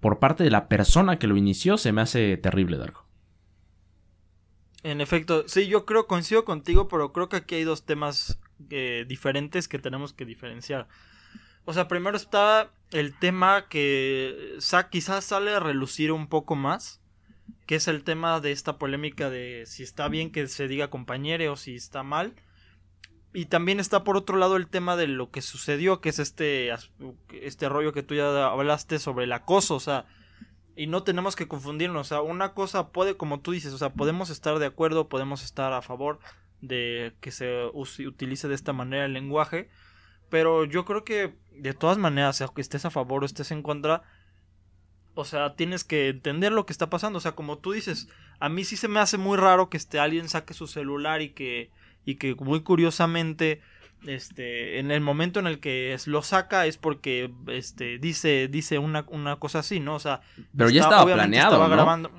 [0.00, 3.04] por parte de la persona que lo inició se me hace terrible, Dargo.
[4.82, 8.38] En efecto, sí, yo creo, coincido contigo, pero creo que aquí hay dos temas
[8.70, 10.86] eh, diferentes que tenemos que diferenciar.
[11.64, 14.58] O sea, primero está el tema que
[14.90, 17.00] quizás sale a relucir un poco más,
[17.66, 21.52] que es el tema de esta polémica de si está bien que se diga compañero
[21.52, 22.34] o si está mal.
[23.32, 26.70] Y también está por otro lado el tema de lo que sucedió, que es este,
[27.42, 30.06] este rollo que tú ya hablaste sobre el acoso, o sea,
[30.74, 33.92] y no tenemos que confundirnos, o sea, una cosa puede, como tú dices, o sea,
[33.92, 36.18] podemos estar de acuerdo, podemos estar a favor
[36.60, 39.68] de que se utilice de esta manera el lenguaje,
[40.28, 44.02] pero yo creo que de todas maneras, aunque estés a favor o estés en contra,
[45.14, 48.08] o sea, tienes que entender lo que está pasando, o sea, como tú dices,
[48.38, 51.30] a mí sí se me hace muy raro que este alguien saque su celular y
[51.30, 51.70] que
[52.04, 53.60] y que muy curiosamente
[54.06, 59.04] este en el momento en el que lo saca es porque este dice dice una,
[59.08, 60.20] una cosa así no o sea
[60.56, 62.10] pero ya estaba planeado estaba grabando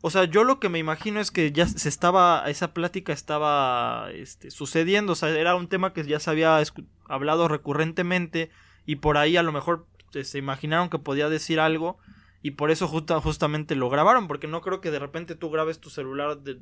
[0.00, 4.10] o sea yo lo que me imagino es que ya se estaba esa plática estaba
[4.12, 6.60] este, sucediendo o sea era un tema que ya se había
[7.06, 8.50] hablado recurrentemente
[8.86, 9.86] y por ahí a lo mejor
[10.22, 11.98] se imaginaron que podía decir algo
[12.42, 15.90] y por eso justamente lo grabaron, porque no creo que de repente tú grabes tu
[15.90, 16.58] celular, de,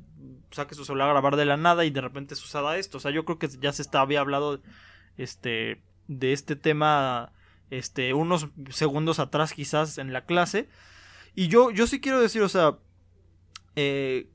[0.51, 2.97] saques tu celular a grabar de la nada y de repente suceda esto.
[2.97, 4.59] O sea, yo creo que ya se está, había hablado
[5.17, 7.31] este, de este tema
[7.69, 10.67] este, unos segundos atrás quizás en la clase.
[11.33, 12.77] Y yo, yo sí quiero decir, o sea,
[13.75, 14.27] eh,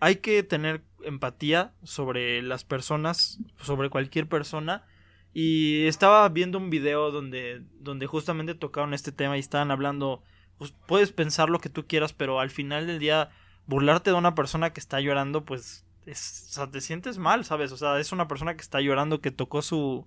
[0.00, 4.84] hay que tener empatía sobre las personas, sobre cualquier persona.
[5.32, 10.22] Y estaba viendo un video donde, donde justamente tocaron este tema y estaban hablando
[10.60, 13.30] pues puedes pensar lo que tú quieras, pero al final del día
[13.66, 17.72] burlarte de una persona que está llorando, pues es, o sea, te sientes mal, ¿sabes?
[17.72, 20.06] O sea, es una persona que está llorando, que tocó su,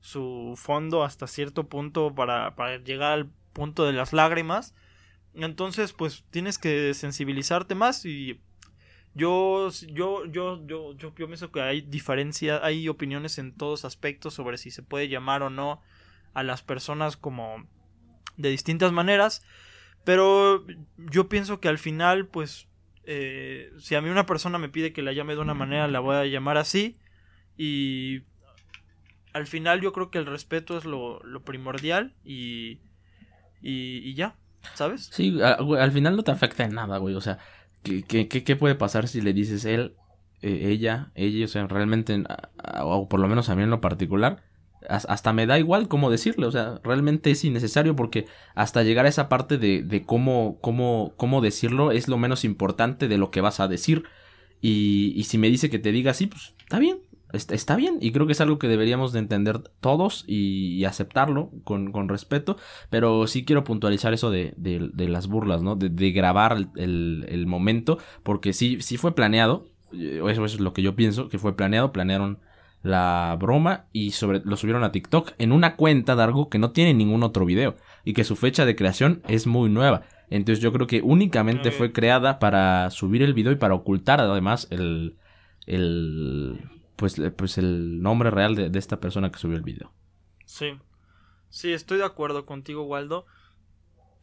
[0.00, 4.74] su fondo hasta cierto punto para llegar al punto de las lágrimas.
[5.34, 8.40] Entonces, pues tienes que sensibilizarte más y
[9.14, 14.56] yo, yo, yo, yo, yo, pienso que hay diferencia, hay opiniones en todos aspectos sobre
[14.56, 15.82] si se puede llamar o no
[16.32, 17.66] a las personas como
[18.36, 19.44] de distintas maneras.
[20.04, 20.66] Pero
[20.96, 22.68] yo pienso que al final, pues,
[23.04, 26.00] eh, si a mí una persona me pide que la llame de una manera, la
[26.00, 26.98] voy a llamar así.
[27.56, 28.22] Y
[29.32, 32.80] al final yo creo que el respeto es lo, primordial y,
[33.60, 34.36] y, ya,
[34.74, 35.10] ¿sabes?
[35.12, 37.14] Sí, al final no te afecta en nada, güey.
[37.14, 37.38] O sea,
[37.82, 39.94] ¿qué, qué, qué puede pasar si le dices él,
[40.42, 42.22] eh, ella, ella, o sea, realmente,
[42.82, 44.42] o por lo menos a mí en lo particular,
[44.88, 49.08] hasta me da igual cómo decirle, o sea, realmente es innecesario porque hasta llegar a
[49.08, 53.40] esa parte de, de cómo, cómo, cómo decirlo es lo menos importante de lo que
[53.40, 54.04] vas a decir.
[54.60, 56.98] Y, y si me dice que te diga así, pues está bien,
[57.32, 57.98] está, está, bien.
[58.00, 62.56] Y creo que es algo que deberíamos de entender todos y, aceptarlo con, con, respeto.
[62.90, 65.76] Pero sí quiero puntualizar eso de, de, de las burlas, ¿no?
[65.76, 69.66] De, de grabar el, el, momento, porque sí, sí fue planeado.
[69.92, 72.38] Eh, eso es lo que yo pienso, que fue planeado, planearon
[72.82, 76.72] la broma y sobre, lo subieron a TikTok en una cuenta de algo que no
[76.72, 80.02] tiene ningún otro video y que su fecha de creación es muy nueva.
[80.30, 84.66] Entonces yo creo que únicamente fue creada para subir el video y para ocultar además
[84.70, 85.16] el,
[85.66, 86.58] el
[86.96, 89.92] pues, eh, pues el nombre real de, esta persona que subió el video.
[90.44, 90.78] Sí.
[91.48, 93.26] Sí, estoy de acuerdo contigo, Waldo.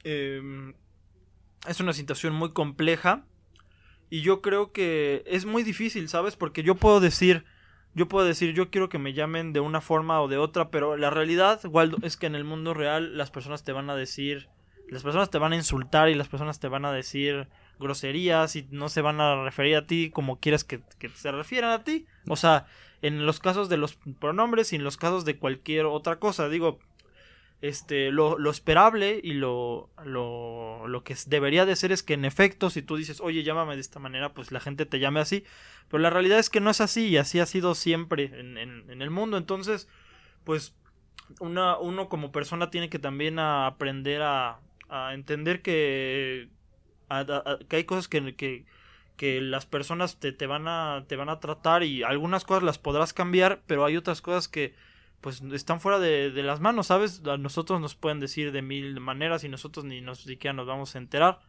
[0.04, 0.74] Eh,
[1.68, 3.26] es una situación muy compleja.
[4.10, 6.36] Y yo creo que es muy difícil, ¿sabes?
[6.36, 7.46] Porque yo puedo decir.
[7.96, 10.96] Yo puedo decir, yo quiero que me llamen de una forma o de otra, pero
[10.96, 14.48] la realidad, Waldo, es que en el mundo real las personas te van a decir,
[14.90, 18.68] las personas te van a insultar y las personas te van a decir groserías y
[18.72, 20.82] no se van a referir a ti como quieres que,
[21.16, 22.06] se refieran a ti.
[22.28, 22.68] O sea,
[23.02, 26.50] en los casos de los pronombres y en los casos de cualquier otra cosa.
[26.50, 26.80] Digo,
[27.62, 32.26] este, lo, lo esperable y lo, lo, lo que debería de ser es que en
[32.26, 35.44] efecto, si tú dices, oye, llámame de esta manera, pues la gente te llame así.
[35.90, 39.02] Pero la realidad es que no es así y así ha sido siempre en, en,
[39.02, 39.38] el mundo.
[39.38, 39.88] Entonces,
[40.44, 40.76] pues
[41.40, 46.50] una, uno como persona tiene que también aprender a, a entender que,
[47.10, 48.66] a- a- a- que hay cosas que, que,
[49.18, 52.78] que las personas te, te van a, te van a tratar y algunas cosas las
[52.80, 54.74] podrás cambiar, pero hay otras cosas que
[55.22, 57.22] pues están fuera de, de las manos, ¿sabes?
[57.26, 60.96] A nosotros nos pueden decir de mil maneras y nosotros ni nos siquiera nos vamos
[60.96, 61.40] a enterar.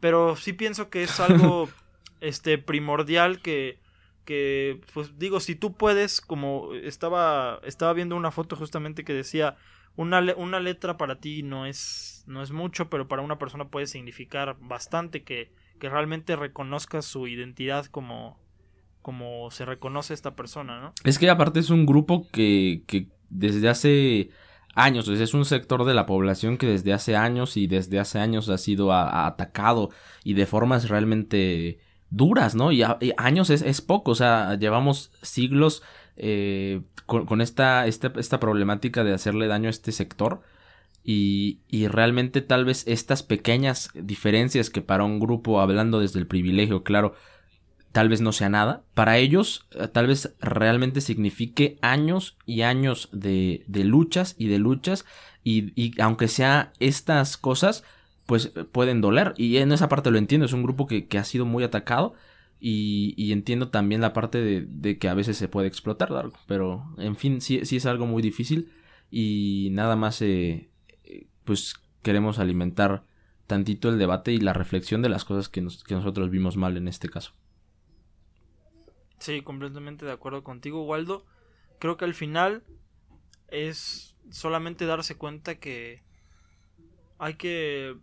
[0.00, 1.68] Pero sí pienso que es algo
[2.20, 3.78] este primordial que
[4.24, 9.56] que pues digo si tú puedes como estaba estaba viendo una foto justamente que decía
[9.96, 13.68] una, le- una letra para ti no es no es mucho pero para una persona
[13.68, 18.38] puede significar bastante que, que realmente reconozcas su identidad como
[19.02, 23.68] como se reconoce esta persona no Es que aparte es un grupo que, que desde
[23.68, 24.30] hace
[24.74, 28.48] años, es un sector de la población que desde hace años y desde hace años
[28.48, 29.90] ha sido atacado
[30.22, 32.72] y de formas realmente duras, ¿no?
[32.72, 35.82] Y, y años es, es poco, o sea, llevamos siglos
[36.22, 40.42] eh, con, esta, esta, esta problemática de hacerle daño a este sector.
[41.02, 46.26] Y, y realmente tal vez estas pequeñas diferencias que para un grupo, hablando desde el
[46.26, 47.14] privilegio, claro,
[47.92, 48.84] tal vez no sea nada.
[48.94, 54.58] Para ellos, eh, tal vez realmente signifique años y años de, de luchas y de
[54.58, 55.06] luchas.
[55.42, 57.82] Y, y aunque sea estas cosas,
[58.26, 59.32] pues eh, pueden doler.
[59.36, 60.44] Y en esa parte lo entiendo.
[60.44, 62.14] Es un grupo que, que ha sido muy atacado.
[62.62, 66.36] Y, entiendo también la parte de, que a veces se puede explotar, Dargo.
[66.46, 68.70] Pero, en fin, sí, sí es algo muy difícil.
[69.10, 70.68] Y nada más, eh,
[71.04, 73.04] eh, pues queremos alimentar
[73.46, 76.86] tantito el debate y la reflexión de las cosas que, que nosotros vimos mal en
[76.86, 77.32] este caso.
[79.18, 81.24] Sí, completamente de acuerdo contigo, Waldo.
[81.78, 82.62] Creo que al final
[83.48, 86.02] es solamente darse cuenta que
[87.18, 87.96] hay que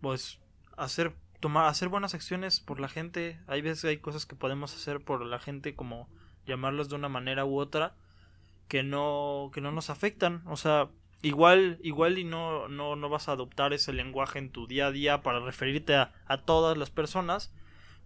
[0.00, 0.40] pues
[0.76, 3.40] hacer tomar hacer buenas acciones por la gente.
[3.46, 6.08] Hay veces hay cosas que podemos hacer por la gente como
[6.46, 7.94] llamarlos de una manera u otra
[8.68, 10.90] que no que no nos afectan, o sea,
[11.22, 14.92] igual igual y no no no vas a adoptar ese lenguaje en tu día a
[14.92, 17.52] día para referirte a, a todas las personas,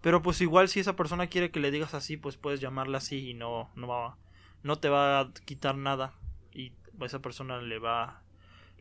[0.05, 3.29] pero pues igual si esa persona quiere que le digas así, pues puedes llamarla así
[3.29, 4.17] y no, no va,
[4.61, 6.13] no te va a quitar nada.
[6.51, 8.21] Y a esa persona le va,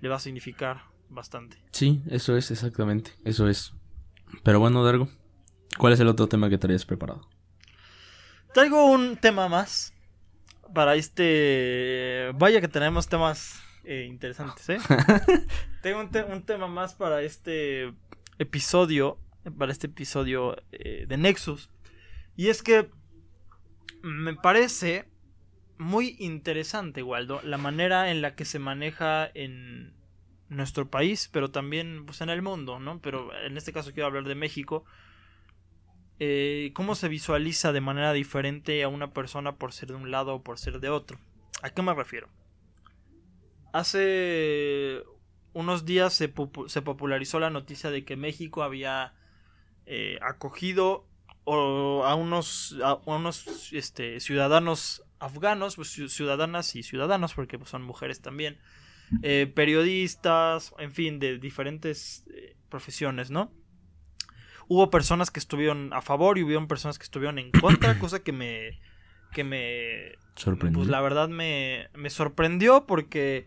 [0.01, 1.57] le va a significar bastante.
[1.71, 3.73] Sí, eso es exactamente, eso es.
[4.43, 5.09] Pero bueno, Dargo,
[5.79, 7.29] ¿cuál es el otro tema que traías preparado?
[8.53, 9.95] Traigo un tema más
[10.73, 12.31] para este.
[12.37, 14.79] Vaya que tenemos temas eh, interesantes, ¿eh?
[15.83, 17.93] Tengo un, te- un tema más para este
[18.39, 19.19] episodio.
[19.59, 21.69] Para este episodio eh, de Nexus.
[22.37, 22.91] Y es que
[24.03, 25.07] me parece
[25.77, 29.93] muy interesante, Waldo, la manera en la que se maneja en
[30.49, 33.01] nuestro país, pero también pues, en el mundo, ¿no?
[33.01, 34.85] Pero en este caso quiero hablar de México.
[36.21, 40.35] Eh, cómo se visualiza de manera diferente a una persona por ser de un lado
[40.35, 41.19] o por ser de otro.
[41.63, 42.29] ¿A qué me refiero?
[43.73, 45.03] Hace
[45.53, 46.33] unos días se,
[46.69, 49.15] se popularizó la noticia de que México había
[49.87, 51.07] eh, acogido
[51.45, 57.71] o a unos, a unos este, ciudadanos afganos, pues, ciu- ciudadanas y ciudadanos, porque pues,
[57.71, 58.59] son mujeres también,
[59.23, 63.53] eh, periodistas, en fin, de diferentes eh, profesiones, ¿no?
[64.67, 68.33] Hubo personas que estuvieron a favor y hubieron personas que estuvieron en contra, cosa que
[68.33, 68.81] me,
[69.33, 70.81] que me, Sorprendido.
[70.81, 73.47] pues la verdad me, me sorprendió porque,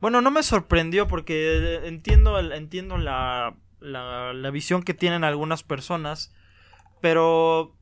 [0.00, 6.34] bueno, no me sorprendió porque entiendo, entiendo la, la, la visión que tienen algunas personas,
[7.00, 7.76] pero,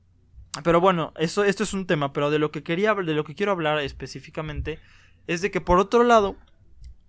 [0.62, 3.34] pero bueno, eso, esto es un tema, pero de lo que quería, de lo que
[3.34, 4.78] quiero hablar específicamente
[5.26, 6.36] es de que por otro lado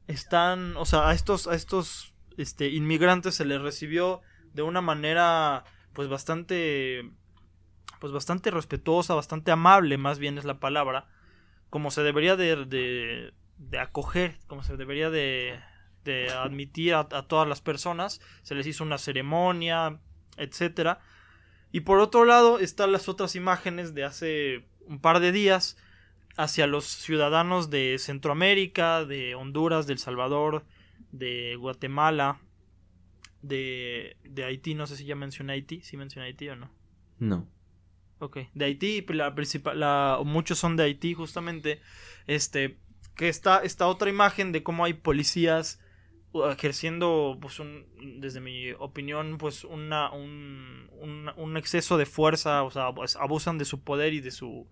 [0.07, 4.21] están, o sea, a estos, a estos, este, inmigrantes se les recibió
[4.53, 7.11] de una manera, pues bastante,
[7.99, 11.07] pues bastante respetuosa, bastante amable, más bien es la palabra,
[11.69, 15.59] como se debería de, de, acoger, como se debería de,
[16.03, 19.99] de admitir a, a todas las personas, se les hizo una ceremonia,
[20.37, 20.99] etcétera.
[21.71, 25.77] Y por otro lado están las otras imágenes de hace un par de días
[26.37, 30.65] hacia los ciudadanos de Centroamérica, de Honduras, de El Salvador,
[31.11, 32.39] de Guatemala,
[33.41, 36.71] de, de Haití, no sé si ya mencioné Haití, si mencioné Haití o no.
[37.19, 37.47] No.
[38.19, 41.81] Ok, de Haití, pues, la principal, la, muchos son de Haití justamente,
[42.27, 42.77] este,
[43.15, 45.81] que está esta otra imagen de cómo hay policías
[46.31, 47.85] uh, ejerciendo, pues, un,
[48.19, 53.65] desde mi opinión, pues, una, un, un, un exceso de fuerza, o sea, abusan de
[53.65, 54.67] su poder y de su,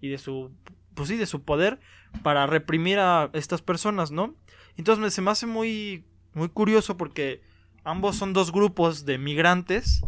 [0.00, 0.50] y de su,
[0.98, 1.78] pues sí, de su poder
[2.24, 4.34] para reprimir a estas personas, ¿no?
[4.76, 7.40] Entonces se me hace muy, muy curioso porque
[7.84, 10.02] ambos son dos grupos de migrantes.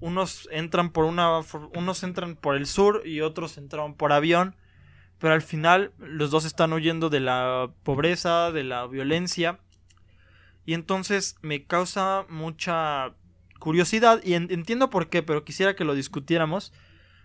[0.00, 1.42] Unos entran por una,
[1.76, 4.56] unos entran por el sur y otros entran por avión.
[5.18, 9.60] Pero al final los dos están huyendo de la pobreza, de la violencia.
[10.66, 13.14] Y entonces me causa mucha
[13.60, 16.72] curiosidad y en, entiendo por qué, pero quisiera que lo discutiéramos.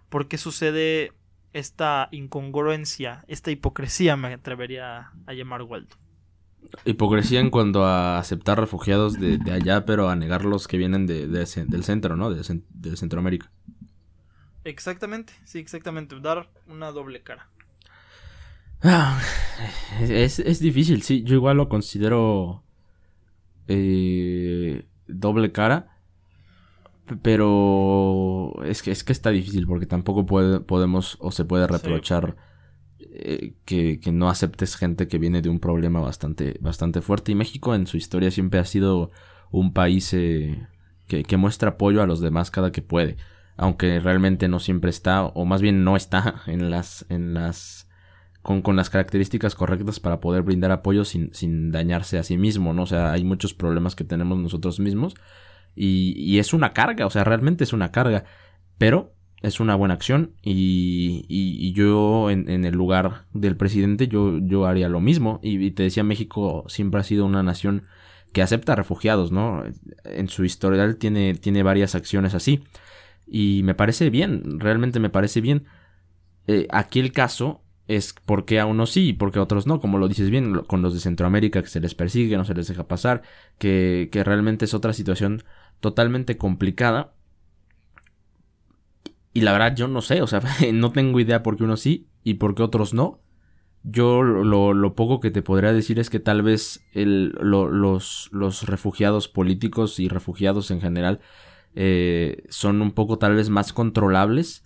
[0.10, 1.14] ¿Por qué sucede
[1.54, 5.96] esta incongruencia, esta hipocresía, me atrevería a llamar Waldo?
[6.86, 11.06] Hipocresía en cuanto a aceptar refugiados de, de allá, pero a negar los que vienen
[11.06, 12.32] de, del centro, ¿no?
[12.32, 13.52] De, de Centroamérica.
[14.64, 16.20] Exactamente, sí, exactamente.
[16.20, 17.50] Dar una doble cara.
[18.82, 19.22] Ah,
[20.02, 21.24] es, es difícil, sí.
[21.24, 22.64] Yo igual lo considero
[23.68, 25.93] eh, doble cara.
[27.22, 32.38] Pero es que, es que está difícil porque tampoco puede, podemos o se puede reprochar
[33.00, 37.34] eh, que, que no aceptes gente que viene de un problema bastante, bastante fuerte.
[37.34, 39.12] Y México en su historia siempre ha sido
[39.52, 40.66] un país eh,
[41.08, 43.18] que, que muestra apoyo a los demás cada que puede.
[43.58, 47.90] Aunque realmente no siempre está, o más bien no está en las, en las
[48.42, 52.74] con, con las características correctas para poder brindar apoyo sin, sin dañarse a sí mismo,
[52.74, 52.84] ¿no?
[52.84, 55.16] O sea, hay muchos problemas que tenemos nosotros mismos
[55.76, 58.26] y, y es una carga, o sea, realmente es una carga,
[58.78, 59.14] pero
[59.44, 64.40] es una buena acción y, y, y yo en, en el lugar del presidente yo,
[64.40, 67.84] yo haría lo mismo y, te decía, México siempre ha sido una nación
[68.32, 69.64] que acepta refugiados, ¿no?
[70.06, 72.64] En su historial tiene, tiene varias acciones así
[73.28, 75.66] y me parece bien, realmente me parece bien.
[76.48, 79.68] Eh, aquí el caso es por qué a unos sí y por qué a otros
[79.68, 82.54] no, como lo dices bien, con los de Centroamérica que se les persigue, no se
[82.54, 83.24] les deja pasar,
[83.58, 85.44] que, que realmente es otra situación
[85.84, 87.14] totalmente complicada.
[89.34, 90.42] Y la verdad yo no sé, o sea,
[90.74, 93.20] no tengo idea por qué unos sí y por qué otros no.
[93.84, 98.30] Yo lo, poco que te podría decir es que tal vez los,
[98.66, 101.20] refugiados políticos y refugiados en general
[101.76, 104.64] eh, son un poco tal vez más controlables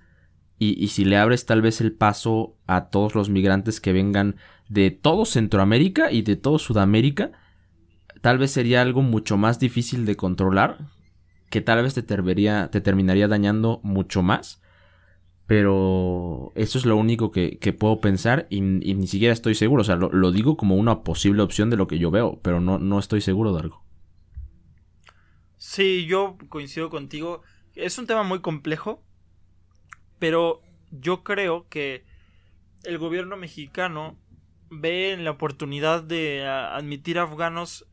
[0.59, 4.38] y si le abres tal vez el paso a todos los migrantes que vengan
[4.70, 7.32] de todo Centroamérica y de todo Sudamérica,
[8.22, 10.78] tal vez sería algo mucho más difícil de controlar,
[11.49, 14.61] que tal vez te, terminaría dañando mucho más.
[15.45, 19.81] Pero eso es lo único que, que puedo pensar y, ni siquiera estoy seguro.
[19.81, 22.59] O sea, lo, lo digo como una posible opción de lo que yo veo, pero
[22.59, 23.83] no, no estoy seguro de algo.
[25.57, 27.41] Sí, yo coincido contigo.
[27.75, 29.03] Es un tema muy complejo,
[30.19, 32.05] pero yo creo que
[32.83, 34.17] el gobierno mexicano
[34.69, 37.85] ve en la oportunidad de admitir afganos,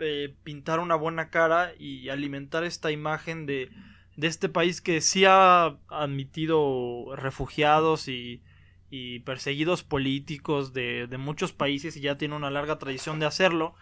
[0.00, 3.70] eh, pintar una buena cara y alimentar esta imagen de,
[4.16, 8.42] de este país que sí ha admitido refugiados y,
[8.90, 13.74] y perseguidos políticos de, de muchos países y ya tiene una larga tradición de hacerlo.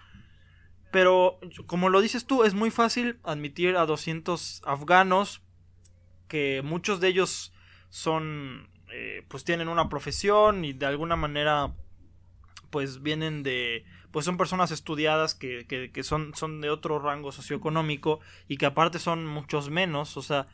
[0.91, 5.43] Pero, como lo dices tú, es muy fácil admitir a 200 afganos
[6.29, 7.53] que muchos de ellos
[7.91, 11.75] son, eh, pues tienen una profesión y de alguna manera,
[12.71, 17.33] pues vienen de, pues son personas estudiadas que, que, que son, son de otro rango
[17.33, 20.47] socioeconómico y que aparte son muchos menos, o sea,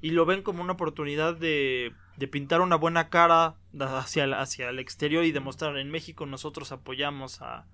[0.00, 4.68] y lo ven como una oportunidad de, de pintar una buena cara hacia el, hacia
[4.68, 7.66] el exterior y demostrar en México nosotros apoyamos a,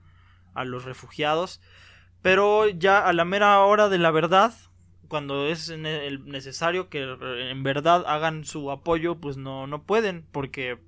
[0.55, 1.61] a los refugiados.
[2.23, 4.55] Pero ya a la mera hora de la verdad,
[5.09, 7.03] cuando es necesario que
[7.51, 10.79] en verdad hagan su apoyo, pues no, no pueden, porque,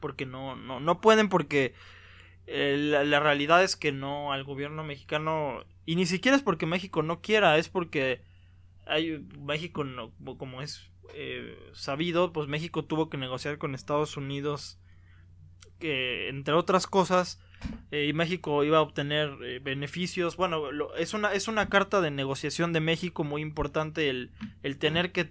[0.00, 1.74] porque no, no, no pueden, porque
[2.46, 7.02] eh, la, realidad es que no al gobierno mexicano, y ni siquiera es porque México
[7.02, 8.22] no quiera, es porque
[8.86, 14.80] hay, México, no, como es eh, sabido, pues México tuvo que negociar con Estados Unidos,
[15.78, 17.40] que entre otras cosas,
[17.92, 20.36] eh, y México iba a obtener beneficios.
[20.36, 20.64] Bueno,
[20.98, 24.32] es, una, es una carta de negociación de México muy importante el,
[24.64, 25.30] el tener que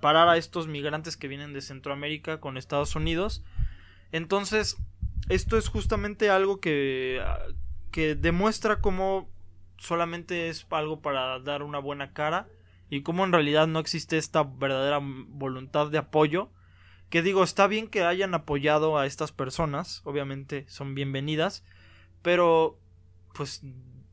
[0.00, 3.44] parar a estos migrantes que vienen de Centroamérica con Estados Unidos.
[4.10, 4.76] Entonces,
[5.28, 7.22] esto es justamente algo que,
[7.90, 9.28] que demuestra cómo
[9.78, 12.48] solamente es algo para dar una buena cara
[12.90, 16.50] y cómo en realidad no existe esta verdadera voluntad de apoyo.
[17.10, 21.64] Que digo, está bien que hayan apoyado a estas personas, obviamente son bienvenidas,
[22.20, 22.78] pero
[23.32, 23.62] pues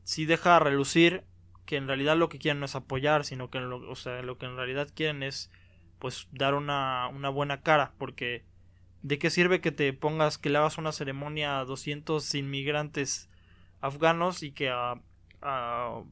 [0.02, 1.24] si deja relucir
[1.66, 4.38] que en realidad lo que quieren no es apoyar, sino que lo, o sea, lo
[4.38, 5.50] que en realidad quieren es
[5.98, 8.44] pues dar una, una buena cara, porque
[9.02, 13.28] ¿de qué sirve que te pongas, que le hagas una ceremonia a 200 inmigrantes
[13.80, 15.00] afganos y que a,
[15.42, 16.02] a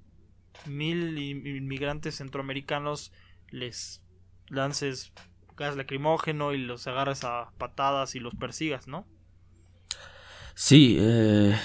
[0.66, 3.12] mil inmigrantes centroamericanos
[3.50, 4.02] les
[4.48, 5.12] lances
[5.56, 9.06] gas lacrimógeno y los agarres a patadas y los persigas, ¿no?
[10.54, 11.56] Sí, eh,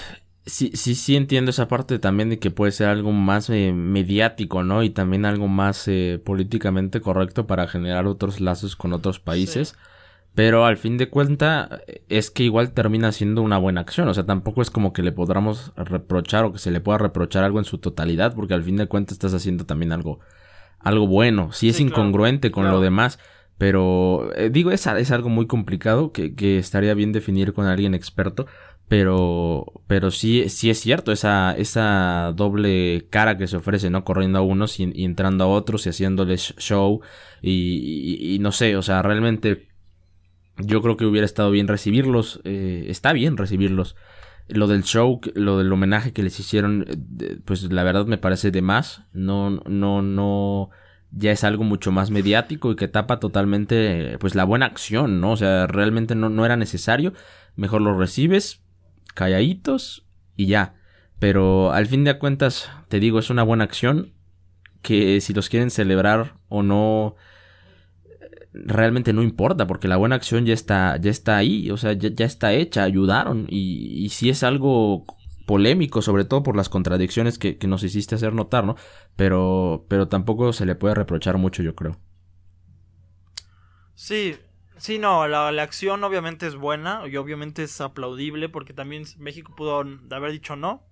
[0.45, 4.63] sí, sí, sí entiendo esa parte también de que puede ser algo más eh, mediático,
[4.63, 4.84] ¿no?
[4.84, 9.76] Y también algo más eh, políticamente correcto para generar otros lazos con otros países.
[10.36, 14.07] Pero al fin de cuenta es que igual termina siendo una buena acción.
[14.07, 17.43] O sea, tampoco es como que le podamos reprochar o que se le pueda reprochar
[17.43, 20.19] algo en su totalidad, porque al fin de cuentas estás haciendo también algo,
[20.80, 21.51] algo bueno.
[21.51, 23.19] Sí es incongruente con lo demás.
[23.57, 27.93] Pero eh, digo, es, es algo muy complicado que, que estaría bien definir con alguien
[27.93, 28.45] experto.
[28.89, 34.03] Pero, pero sí, sí es cierto, esa, esa doble cara que se ofrece, ¿no?
[34.03, 37.01] Corriendo a unos y, entrando a otros y haciéndoles show
[37.39, 39.68] y, y, no sé, o sea, realmente
[40.60, 43.95] yo creo que hubiera estado bien recibirlos, eh, está bien recibirlos.
[44.47, 46.86] Lo del show, lo del homenaje que les hicieron,
[47.20, 50.70] eh, pues la verdad me parece de más, no, no, no,
[51.12, 55.32] ya es algo mucho más mediático y que tapa totalmente, pues la buena acción, ¿no?
[55.32, 57.14] O sea, realmente no, no era necesario,
[57.55, 58.62] mejor lo recibes,
[59.14, 60.05] calladitos
[60.36, 60.76] y ya.
[61.20, 64.14] Pero al fin de cuentas, te digo, es una buena acción
[64.82, 67.16] que si los quieren celebrar o no,
[68.54, 72.26] realmente no importa, porque la buena acción ya está, ya está ahí, o sea, ya,
[72.26, 73.45] está hecha, ayudaron.
[73.50, 75.06] Y, y, si es algo
[75.45, 78.76] polémico, sobre todo por las contradicciones que, que, nos hiciste hacer notar, ¿no?
[79.16, 81.97] Pero, pero tampoco se le puede reprochar mucho, yo creo.
[83.95, 84.36] Sí,
[84.80, 89.84] Sí, no, la, acción obviamente es buena y obviamente es aplaudible porque también México pudo
[90.10, 90.84] haber dicho no.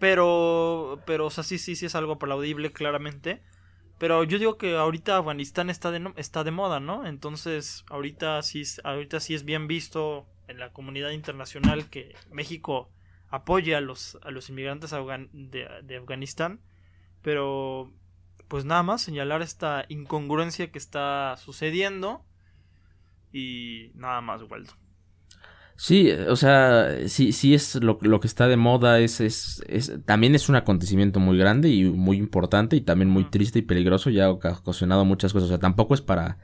[0.00, 3.44] Pero, pero, o sea, sí, sí, sí es algo aplaudible claramente.
[4.02, 7.06] Pero yo digo que ahorita Afganistán está de, está de moda, ¿no?
[7.06, 12.90] Entonces, ahorita sí, ahorita sí es bien visto en la comunidad internacional que México
[13.28, 16.58] apoye a los, a los inmigrantes de, de Afganistán.
[17.22, 17.92] Pero,
[18.48, 22.24] pues nada más señalar esta incongruencia que está sucediendo
[23.32, 24.72] y nada más, Waldo.
[25.76, 29.92] Sí, o sea, sí, sí es lo, lo que está de moda, es, es, es,
[30.04, 34.10] también es un acontecimiento muy grande y muy importante y también muy triste y peligroso,
[34.10, 36.38] ya ha ocasionado muchas cosas, o sea, tampoco es para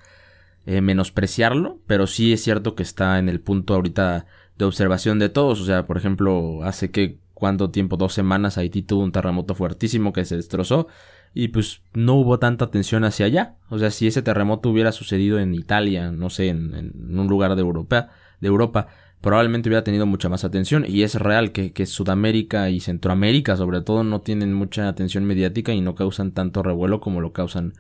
[0.67, 4.27] eh, menospreciarlo, pero sí es cierto que está en el punto ahorita
[4.57, 8.83] de observación de todos, o sea, por ejemplo, hace que cuánto tiempo, dos semanas, Haití
[8.83, 10.89] tuvo un terremoto fuertísimo que se destrozó
[11.35, 13.57] y pues no hubo tanta atención hacia allá.
[13.69, 17.63] O sea, si ese terremoto hubiera sucedido en Italia, no sé, en, un lugar de
[17.63, 18.09] Europa,
[18.41, 18.89] de Europa,
[19.21, 20.85] probablemente hubiera tenido mucha más atención.
[20.87, 25.73] Y es real que, que Sudamérica y Centroamérica, sobre todo, no tienen mucha atención mediática
[25.73, 27.75] y no causan tanto revuelo como lo causan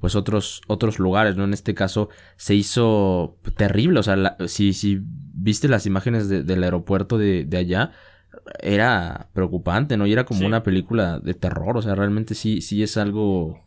[0.00, 1.44] pues otros otros lugares, ¿no?
[1.44, 7.16] En este caso se hizo terrible, o sea, si, si viste las imágenes del aeropuerto
[7.16, 7.92] de, de allá,
[8.60, 10.06] era preocupante, ¿no?
[10.06, 13.64] Y era como una película de terror, o sea, realmente sí, sí es algo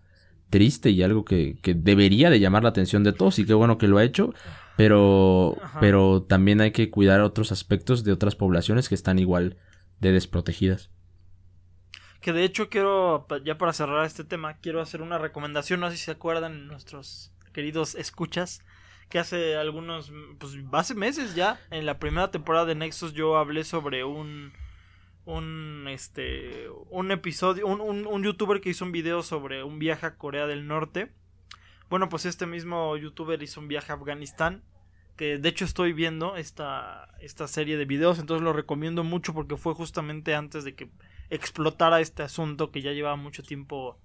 [0.50, 3.78] triste y algo que, que debería de llamar la atención de todos y qué bueno
[3.78, 4.34] que lo ha hecho,
[4.78, 9.58] pero, pero también hay que cuidar otros aspectos de otras poblaciones que están igual
[10.00, 10.92] de desprotegidas.
[12.22, 15.98] Que de hecho quiero, ya para cerrar este tema, quiero hacer una recomendación, no sé
[15.98, 18.62] si se acuerdan nuestros queridos escuchas,
[19.10, 23.64] que hace algunos, pues hace meses ya, en la primera temporada de Nexus yo hablé
[23.64, 24.54] sobre un,
[25.26, 30.06] un, este, un episodio, un, un, un youtuber que hizo un video sobre un viaje
[30.06, 31.12] a Corea del Norte.
[31.90, 34.64] Bueno, pues este mismo youtuber hizo un viaje a Afganistán
[35.16, 39.58] que de hecho estoy viendo esta, esta serie de videos, entonces lo recomiendo mucho porque
[39.58, 40.92] fue justamente antes de que
[41.32, 43.98] explotara este asunto que ya llevaba mucho tiempo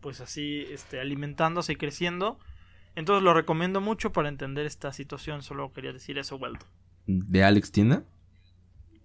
[0.00, 2.38] pues así este alimentándose y creciendo
[2.96, 5.42] entonces lo recomiendo mucho para entender esta situación.
[5.42, 6.64] Solo quería decir eso, Waldo.
[7.06, 8.04] ¿De Alex Tienda?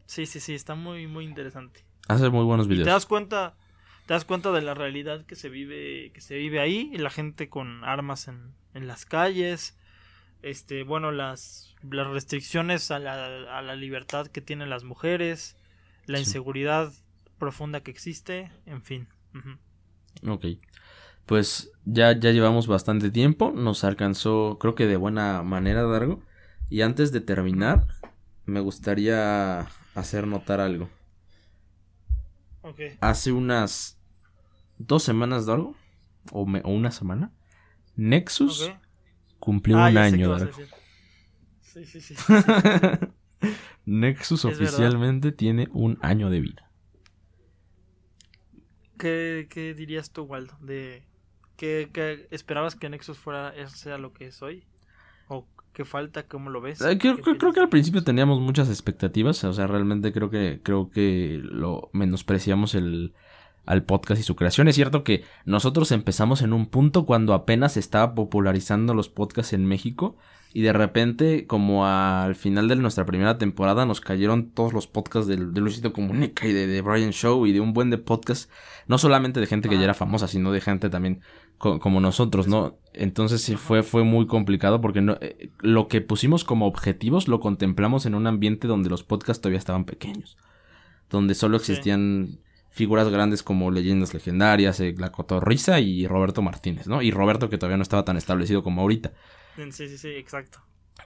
[0.06, 1.86] Sí, sí, sí, está muy, muy interesante.
[2.08, 2.86] Hace muy buenos videos.
[2.86, 3.56] te das cuenta,
[4.06, 7.10] te das cuenta de la realidad que se vive, que se vive ahí, y la
[7.10, 9.78] gente con armas en, en las calles,
[10.42, 15.56] este, bueno, las, las restricciones a la, a la libertad que tienen las mujeres,
[16.06, 16.92] la inseguridad
[17.38, 19.08] profunda que existe, en fin.
[20.28, 20.46] Ok
[21.32, 26.22] pues ya, ya llevamos bastante tiempo, nos alcanzó creo que de buena manera, Dargo.
[26.70, 27.88] Y antes de terminar,
[28.46, 30.90] me gustaría hacer notar algo.
[32.64, 32.82] Ok.
[33.00, 34.00] hace unas
[34.78, 35.76] dos semanas de algo,
[36.32, 37.32] o, me- o una semana,
[37.96, 38.72] Nexus
[39.40, 40.38] cumplió Ah, un año.
[40.38, 40.68] decir.
[41.62, 42.16] Sí, sí, sí.
[42.16, 42.56] sí, sí.
[43.86, 44.94] Nexus Es verdad.
[44.94, 46.72] oficialmente tiene un año de vida.
[48.98, 50.58] ¿Qué, qué dirías tú, Waldo?
[50.62, 51.04] De
[51.58, 54.64] ¿qué, qué esperabas que Nexus fuera sea lo que es hoy?
[55.72, 56.24] ¿O qué falta?
[56.28, 56.80] ¿Cómo lo ves?
[56.80, 60.60] Creo, ¿Qué creo- creo que al principio teníamos muchas expectativas, o sea, realmente creo que
[60.64, 63.14] creo que lo menospreciamos el
[63.66, 64.68] al podcast y su creación.
[64.68, 69.66] Es cierto que nosotros empezamos en un punto cuando apenas estaba popularizando los podcasts en
[69.66, 70.18] México
[70.54, 75.28] y de repente como al final de nuestra primera temporada nos cayeron todos los podcasts
[75.28, 78.50] de Luisito Comunica y de, de Brian Show y de un buen de podcasts,
[78.88, 81.22] no solamente de gente que ya era famosa, sino de gente también
[81.58, 82.78] co- como nosotros, ¿no?
[82.94, 87.40] Entonces sí fue, fue muy complicado porque no, eh, lo que pusimos como objetivos lo
[87.40, 90.38] contemplamos en un ambiente donde los podcasts todavía estaban pequeños.
[91.10, 91.72] Donde solo Sí.
[91.74, 92.40] existían
[92.70, 97.02] figuras grandes como leyendas legendarias, eh, La Cotorrisa y Roberto Martínez, ¿no?
[97.02, 99.12] Y Roberto que todavía no estaba tan establecido como ahorita.
[99.56, 100.60] Sí, sí, sí, exacto.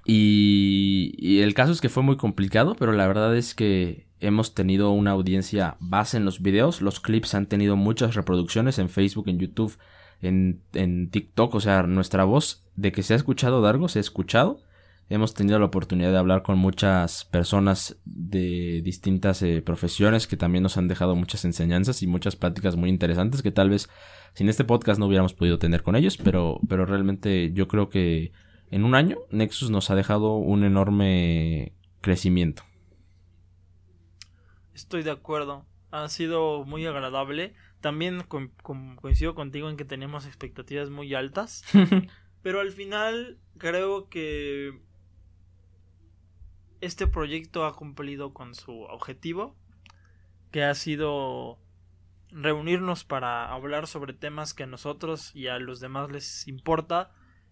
[0.05, 4.91] Y, el caso es que fue muy complicado, pero la verdad es que hemos tenido
[4.91, 6.81] una audiencia base en los videos.
[6.81, 9.77] Los clips han tenido muchas reproducciones en Facebook, en YouTube,
[10.21, 11.55] en, en TikTok.
[11.55, 14.61] O sea, nuestra voz de que se ha escuchado Dargo se ha escuchado.
[15.07, 20.63] Hemos tenido la oportunidad de hablar con muchas personas de distintas eh, profesiones que también
[20.63, 23.87] nos han dejado muchas enseñanzas y muchas pláticas muy interesantes que tal vez
[24.33, 28.31] sin este podcast no hubiéramos podido tener con ellos, pero, pero realmente yo creo que
[28.71, 32.63] en un año Nexus nos ha dejado un enorme crecimiento.
[34.73, 35.65] Estoy de acuerdo.
[35.91, 37.53] Ha sido muy agradable.
[37.79, 41.63] También co- co- coincido contigo en que tenemos expectativas muy altas.
[42.41, 44.79] Pero al final creo que
[46.81, 49.55] este proyecto ha cumplido con su objetivo,
[50.51, 51.59] que ha sido
[52.29, 57.11] reunirnos para hablar sobre temas que a nosotros y a los demás les importa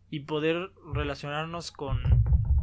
[0.09, 2.01] y poder relacionarnos con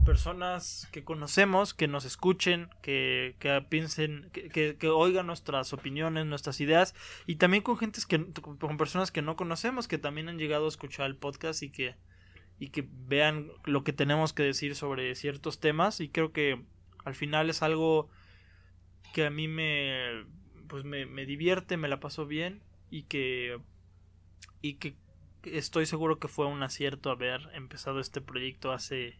[0.04, 6.26] personas que conocemos, que nos escuchen, que, que piensen, que, que- que oigan nuestras opiniones,
[6.26, 6.94] nuestras ideas
[7.26, 8.24] y también con gentes que
[8.58, 11.96] con personas que no conocemos que también han llegado a escuchar el podcast y que
[12.60, 16.62] y que vean lo que tenemos que decir sobre ciertos temas y creo que
[17.04, 18.08] al final es algo
[19.14, 20.24] que a mí me
[20.68, 23.58] pues me, me divierte, me la paso bien y que
[24.62, 24.94] y que
[25.44, 29.18] estoy seguro que fue un acierto haber empezado este proyecto hace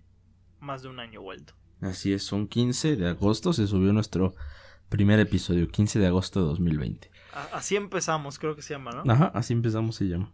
[0.61, 1.55] más de un año vuelto.
[1.81, 4.35] Así es, son 15 de agosto, se subió nuestro
[4.91, 7.11] primer episodio, 15 de agosto de 2020.
[7.33, 9.11] A- Así empezamos, creo que se llama, ¿no?
[9.11, 10.31] Ajá, así empezamos, se llama.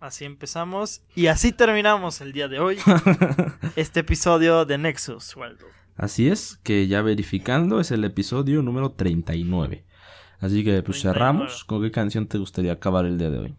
[0.00, 2.78] Así empezamos y así terminamos el día de hoy
[3.76, 5.66] este episodio de Nexus, Waldo.
[5.94, 9.84] Así es, que ya verificando es el episodio número 39.
[10.38, 11.02] Así que pues 39.
[11.02, 11.64] cerramos.
[11.64, 13.56] ¿Con qué canción te gustaría acabar el día de hoy?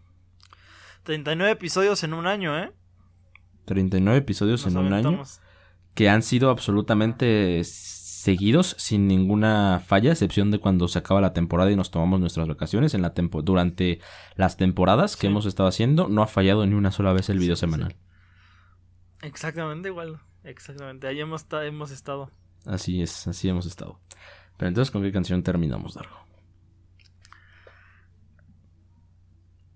[1.04, 2.72] 39 episodios en un año, ¿eh?
[3.66, 5.22] 39 episodios Nos en un año
[5.94, 7.62] que han sido absolutamente
[8.22, 12.46] seguidos sin ninguna falla, excepción de cuando se acaba la temporada y nos tomamos nuestras
[12.46, 13.98] vacaciones en la tempo durante
[14.36, 17.56] las temporadas que hemos estado haciendo, no ha fallado ni una sola vez el video
[17.56, 17.66] Sí, sí.
[17.66, 17.96] semanal.
[19.22, 20.20] Exactamente igual.
[20.44, 21.08] Exactamente.
[21.08, 22.30] Ahí hemos, hemos estado.
[22.64, 23.98] Así es, así hemos estado.
[24.56, 26.14] Pero entonces, ¿con qué canción terminamos, Dargo?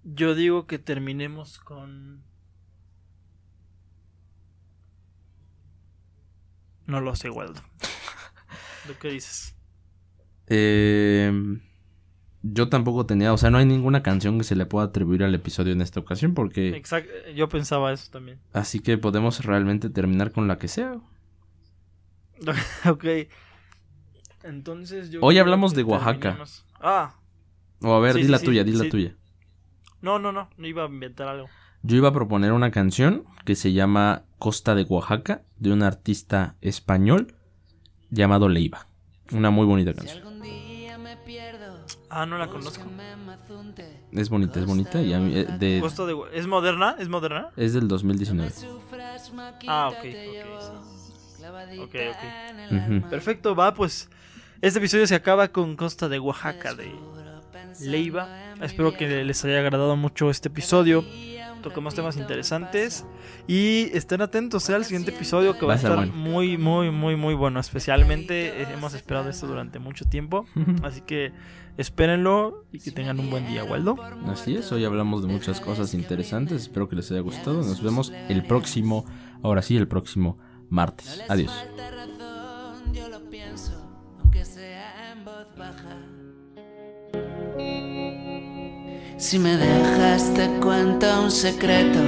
[0.04, 2.22] Yo digo que terminemos con.
[6.86, 7.60] No lo sé, Waldo.
[8.86, 9.56] ¿Tú qué dices?
[10.48, 11.32] Eh,
[12.42, 15.34] yo tampoco tenía, o sea, no hay ninguna canción que se le pueda atribuir al
[15.34, 17.10] episodio en esta ocasión porque Exacto.
[17.34, 18.38] Yo pensaba eso también.
[18.52, 21.00] así que podemos realmente terminar con la que sea.
[22.88, 23.04] ok.
[24.44, 25.20] Entonces yo.
[25.22, 26.38] Hoy hablamos que de Oaxaca.
[26.80, 27.16] Ah.
[27.80, 29.16] O a ver, Sí, di sí, la sí, tuya, di la tuya.
[30.00, 30.48] No, no, no.
[30.56, 31.48] No iba a inventar algo.
[31.82, 36.56] Yo iba a proponer una canción que se llama Costa de Oaxaca de un artista
[36.60, 37.35] español
[38.10, 38.86] llamado Leiva.
[39.32, 40.24] Una muy bonita canción.
[42.08, 42.84] Ah, no la conozco.
[44.12, 45.78] Es bonita, es bonita y a mí, eh, de-
[46.32, 46.96] ¿Es moderna?
[46.98, 47.48] ¿Es moderna?
[47.56, 48.50] es del No me 2019.
[48.50, 49.32] sufras,
[49.66, 52.72] Ah, ok, ok, sí, Ok, ok.
[52.72, 53.08] Ujú.
[53.10, 54.08] Perfecto, va, pues.
[54.62, 56.92] Este episodio se acaba con Costa de Oaxaca de
[57.80, 58.54] Leiva.
[58.62, 61.04] Espero que les haya agradado mucho este episodio.
[61.66, 63.04] Tocamos temas interesantes.
[63.48, 66.30] Y estén atentos al siguiente episodio que va a Va a ser estar bueno.
[66.30, 67.58] muy, muy, muy, muy bueno.
[67.58, 70.46] Especialmente eh, hemos esperado esto durante mucho tiempo.
[70.84, 71.32] Así que
[71.76, 73.96] espérenlo y que tengan un buen día, Waldo.
[74.28, 76.62] Así es, hoy hablamos de muchas cosas interesantes.
[76.62, 77.56] Espero que les haya gustado.
[77.56, 79.04] Nos vemos el próximo,
[79.42, 80.38] ahora sí, el próximo
[80.70, 81.20] martes.
[81.28, 81.52] Adiós.
[89.28, 91.98] Si me dejas te cuento un secreto.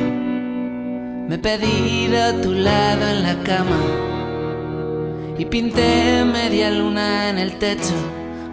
[1.28, 3.80] Me he pedido a tu lado en la cama
[5.36, 7.96] y pinté media luna en el techo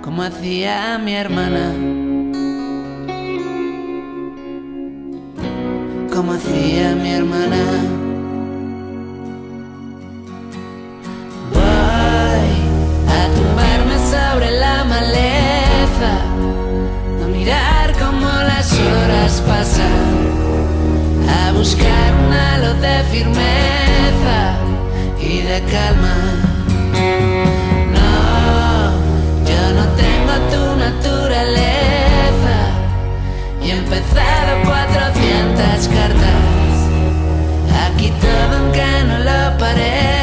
[0.01, 1.73] como hacía mi hermana.
[6.11, 7.61] Como hacía mi hermana.
[11.53, 12.49] Voy
[13.19, 16.34] a tumbarme sobre la maleza,
[18.65, 19.91] las horas pasan,
[21.29, 24.57] a buscar un halo de firmeza
[25.19, 26.15] y de calma.
[27.95, 28.91] No,
[29.49, 32.57] yo no tengo tu naturaleza
[33.61, 36.75] y he empezado 400 cartas.
[37.87, 40.14] Aquí todo aunque no lo parezca.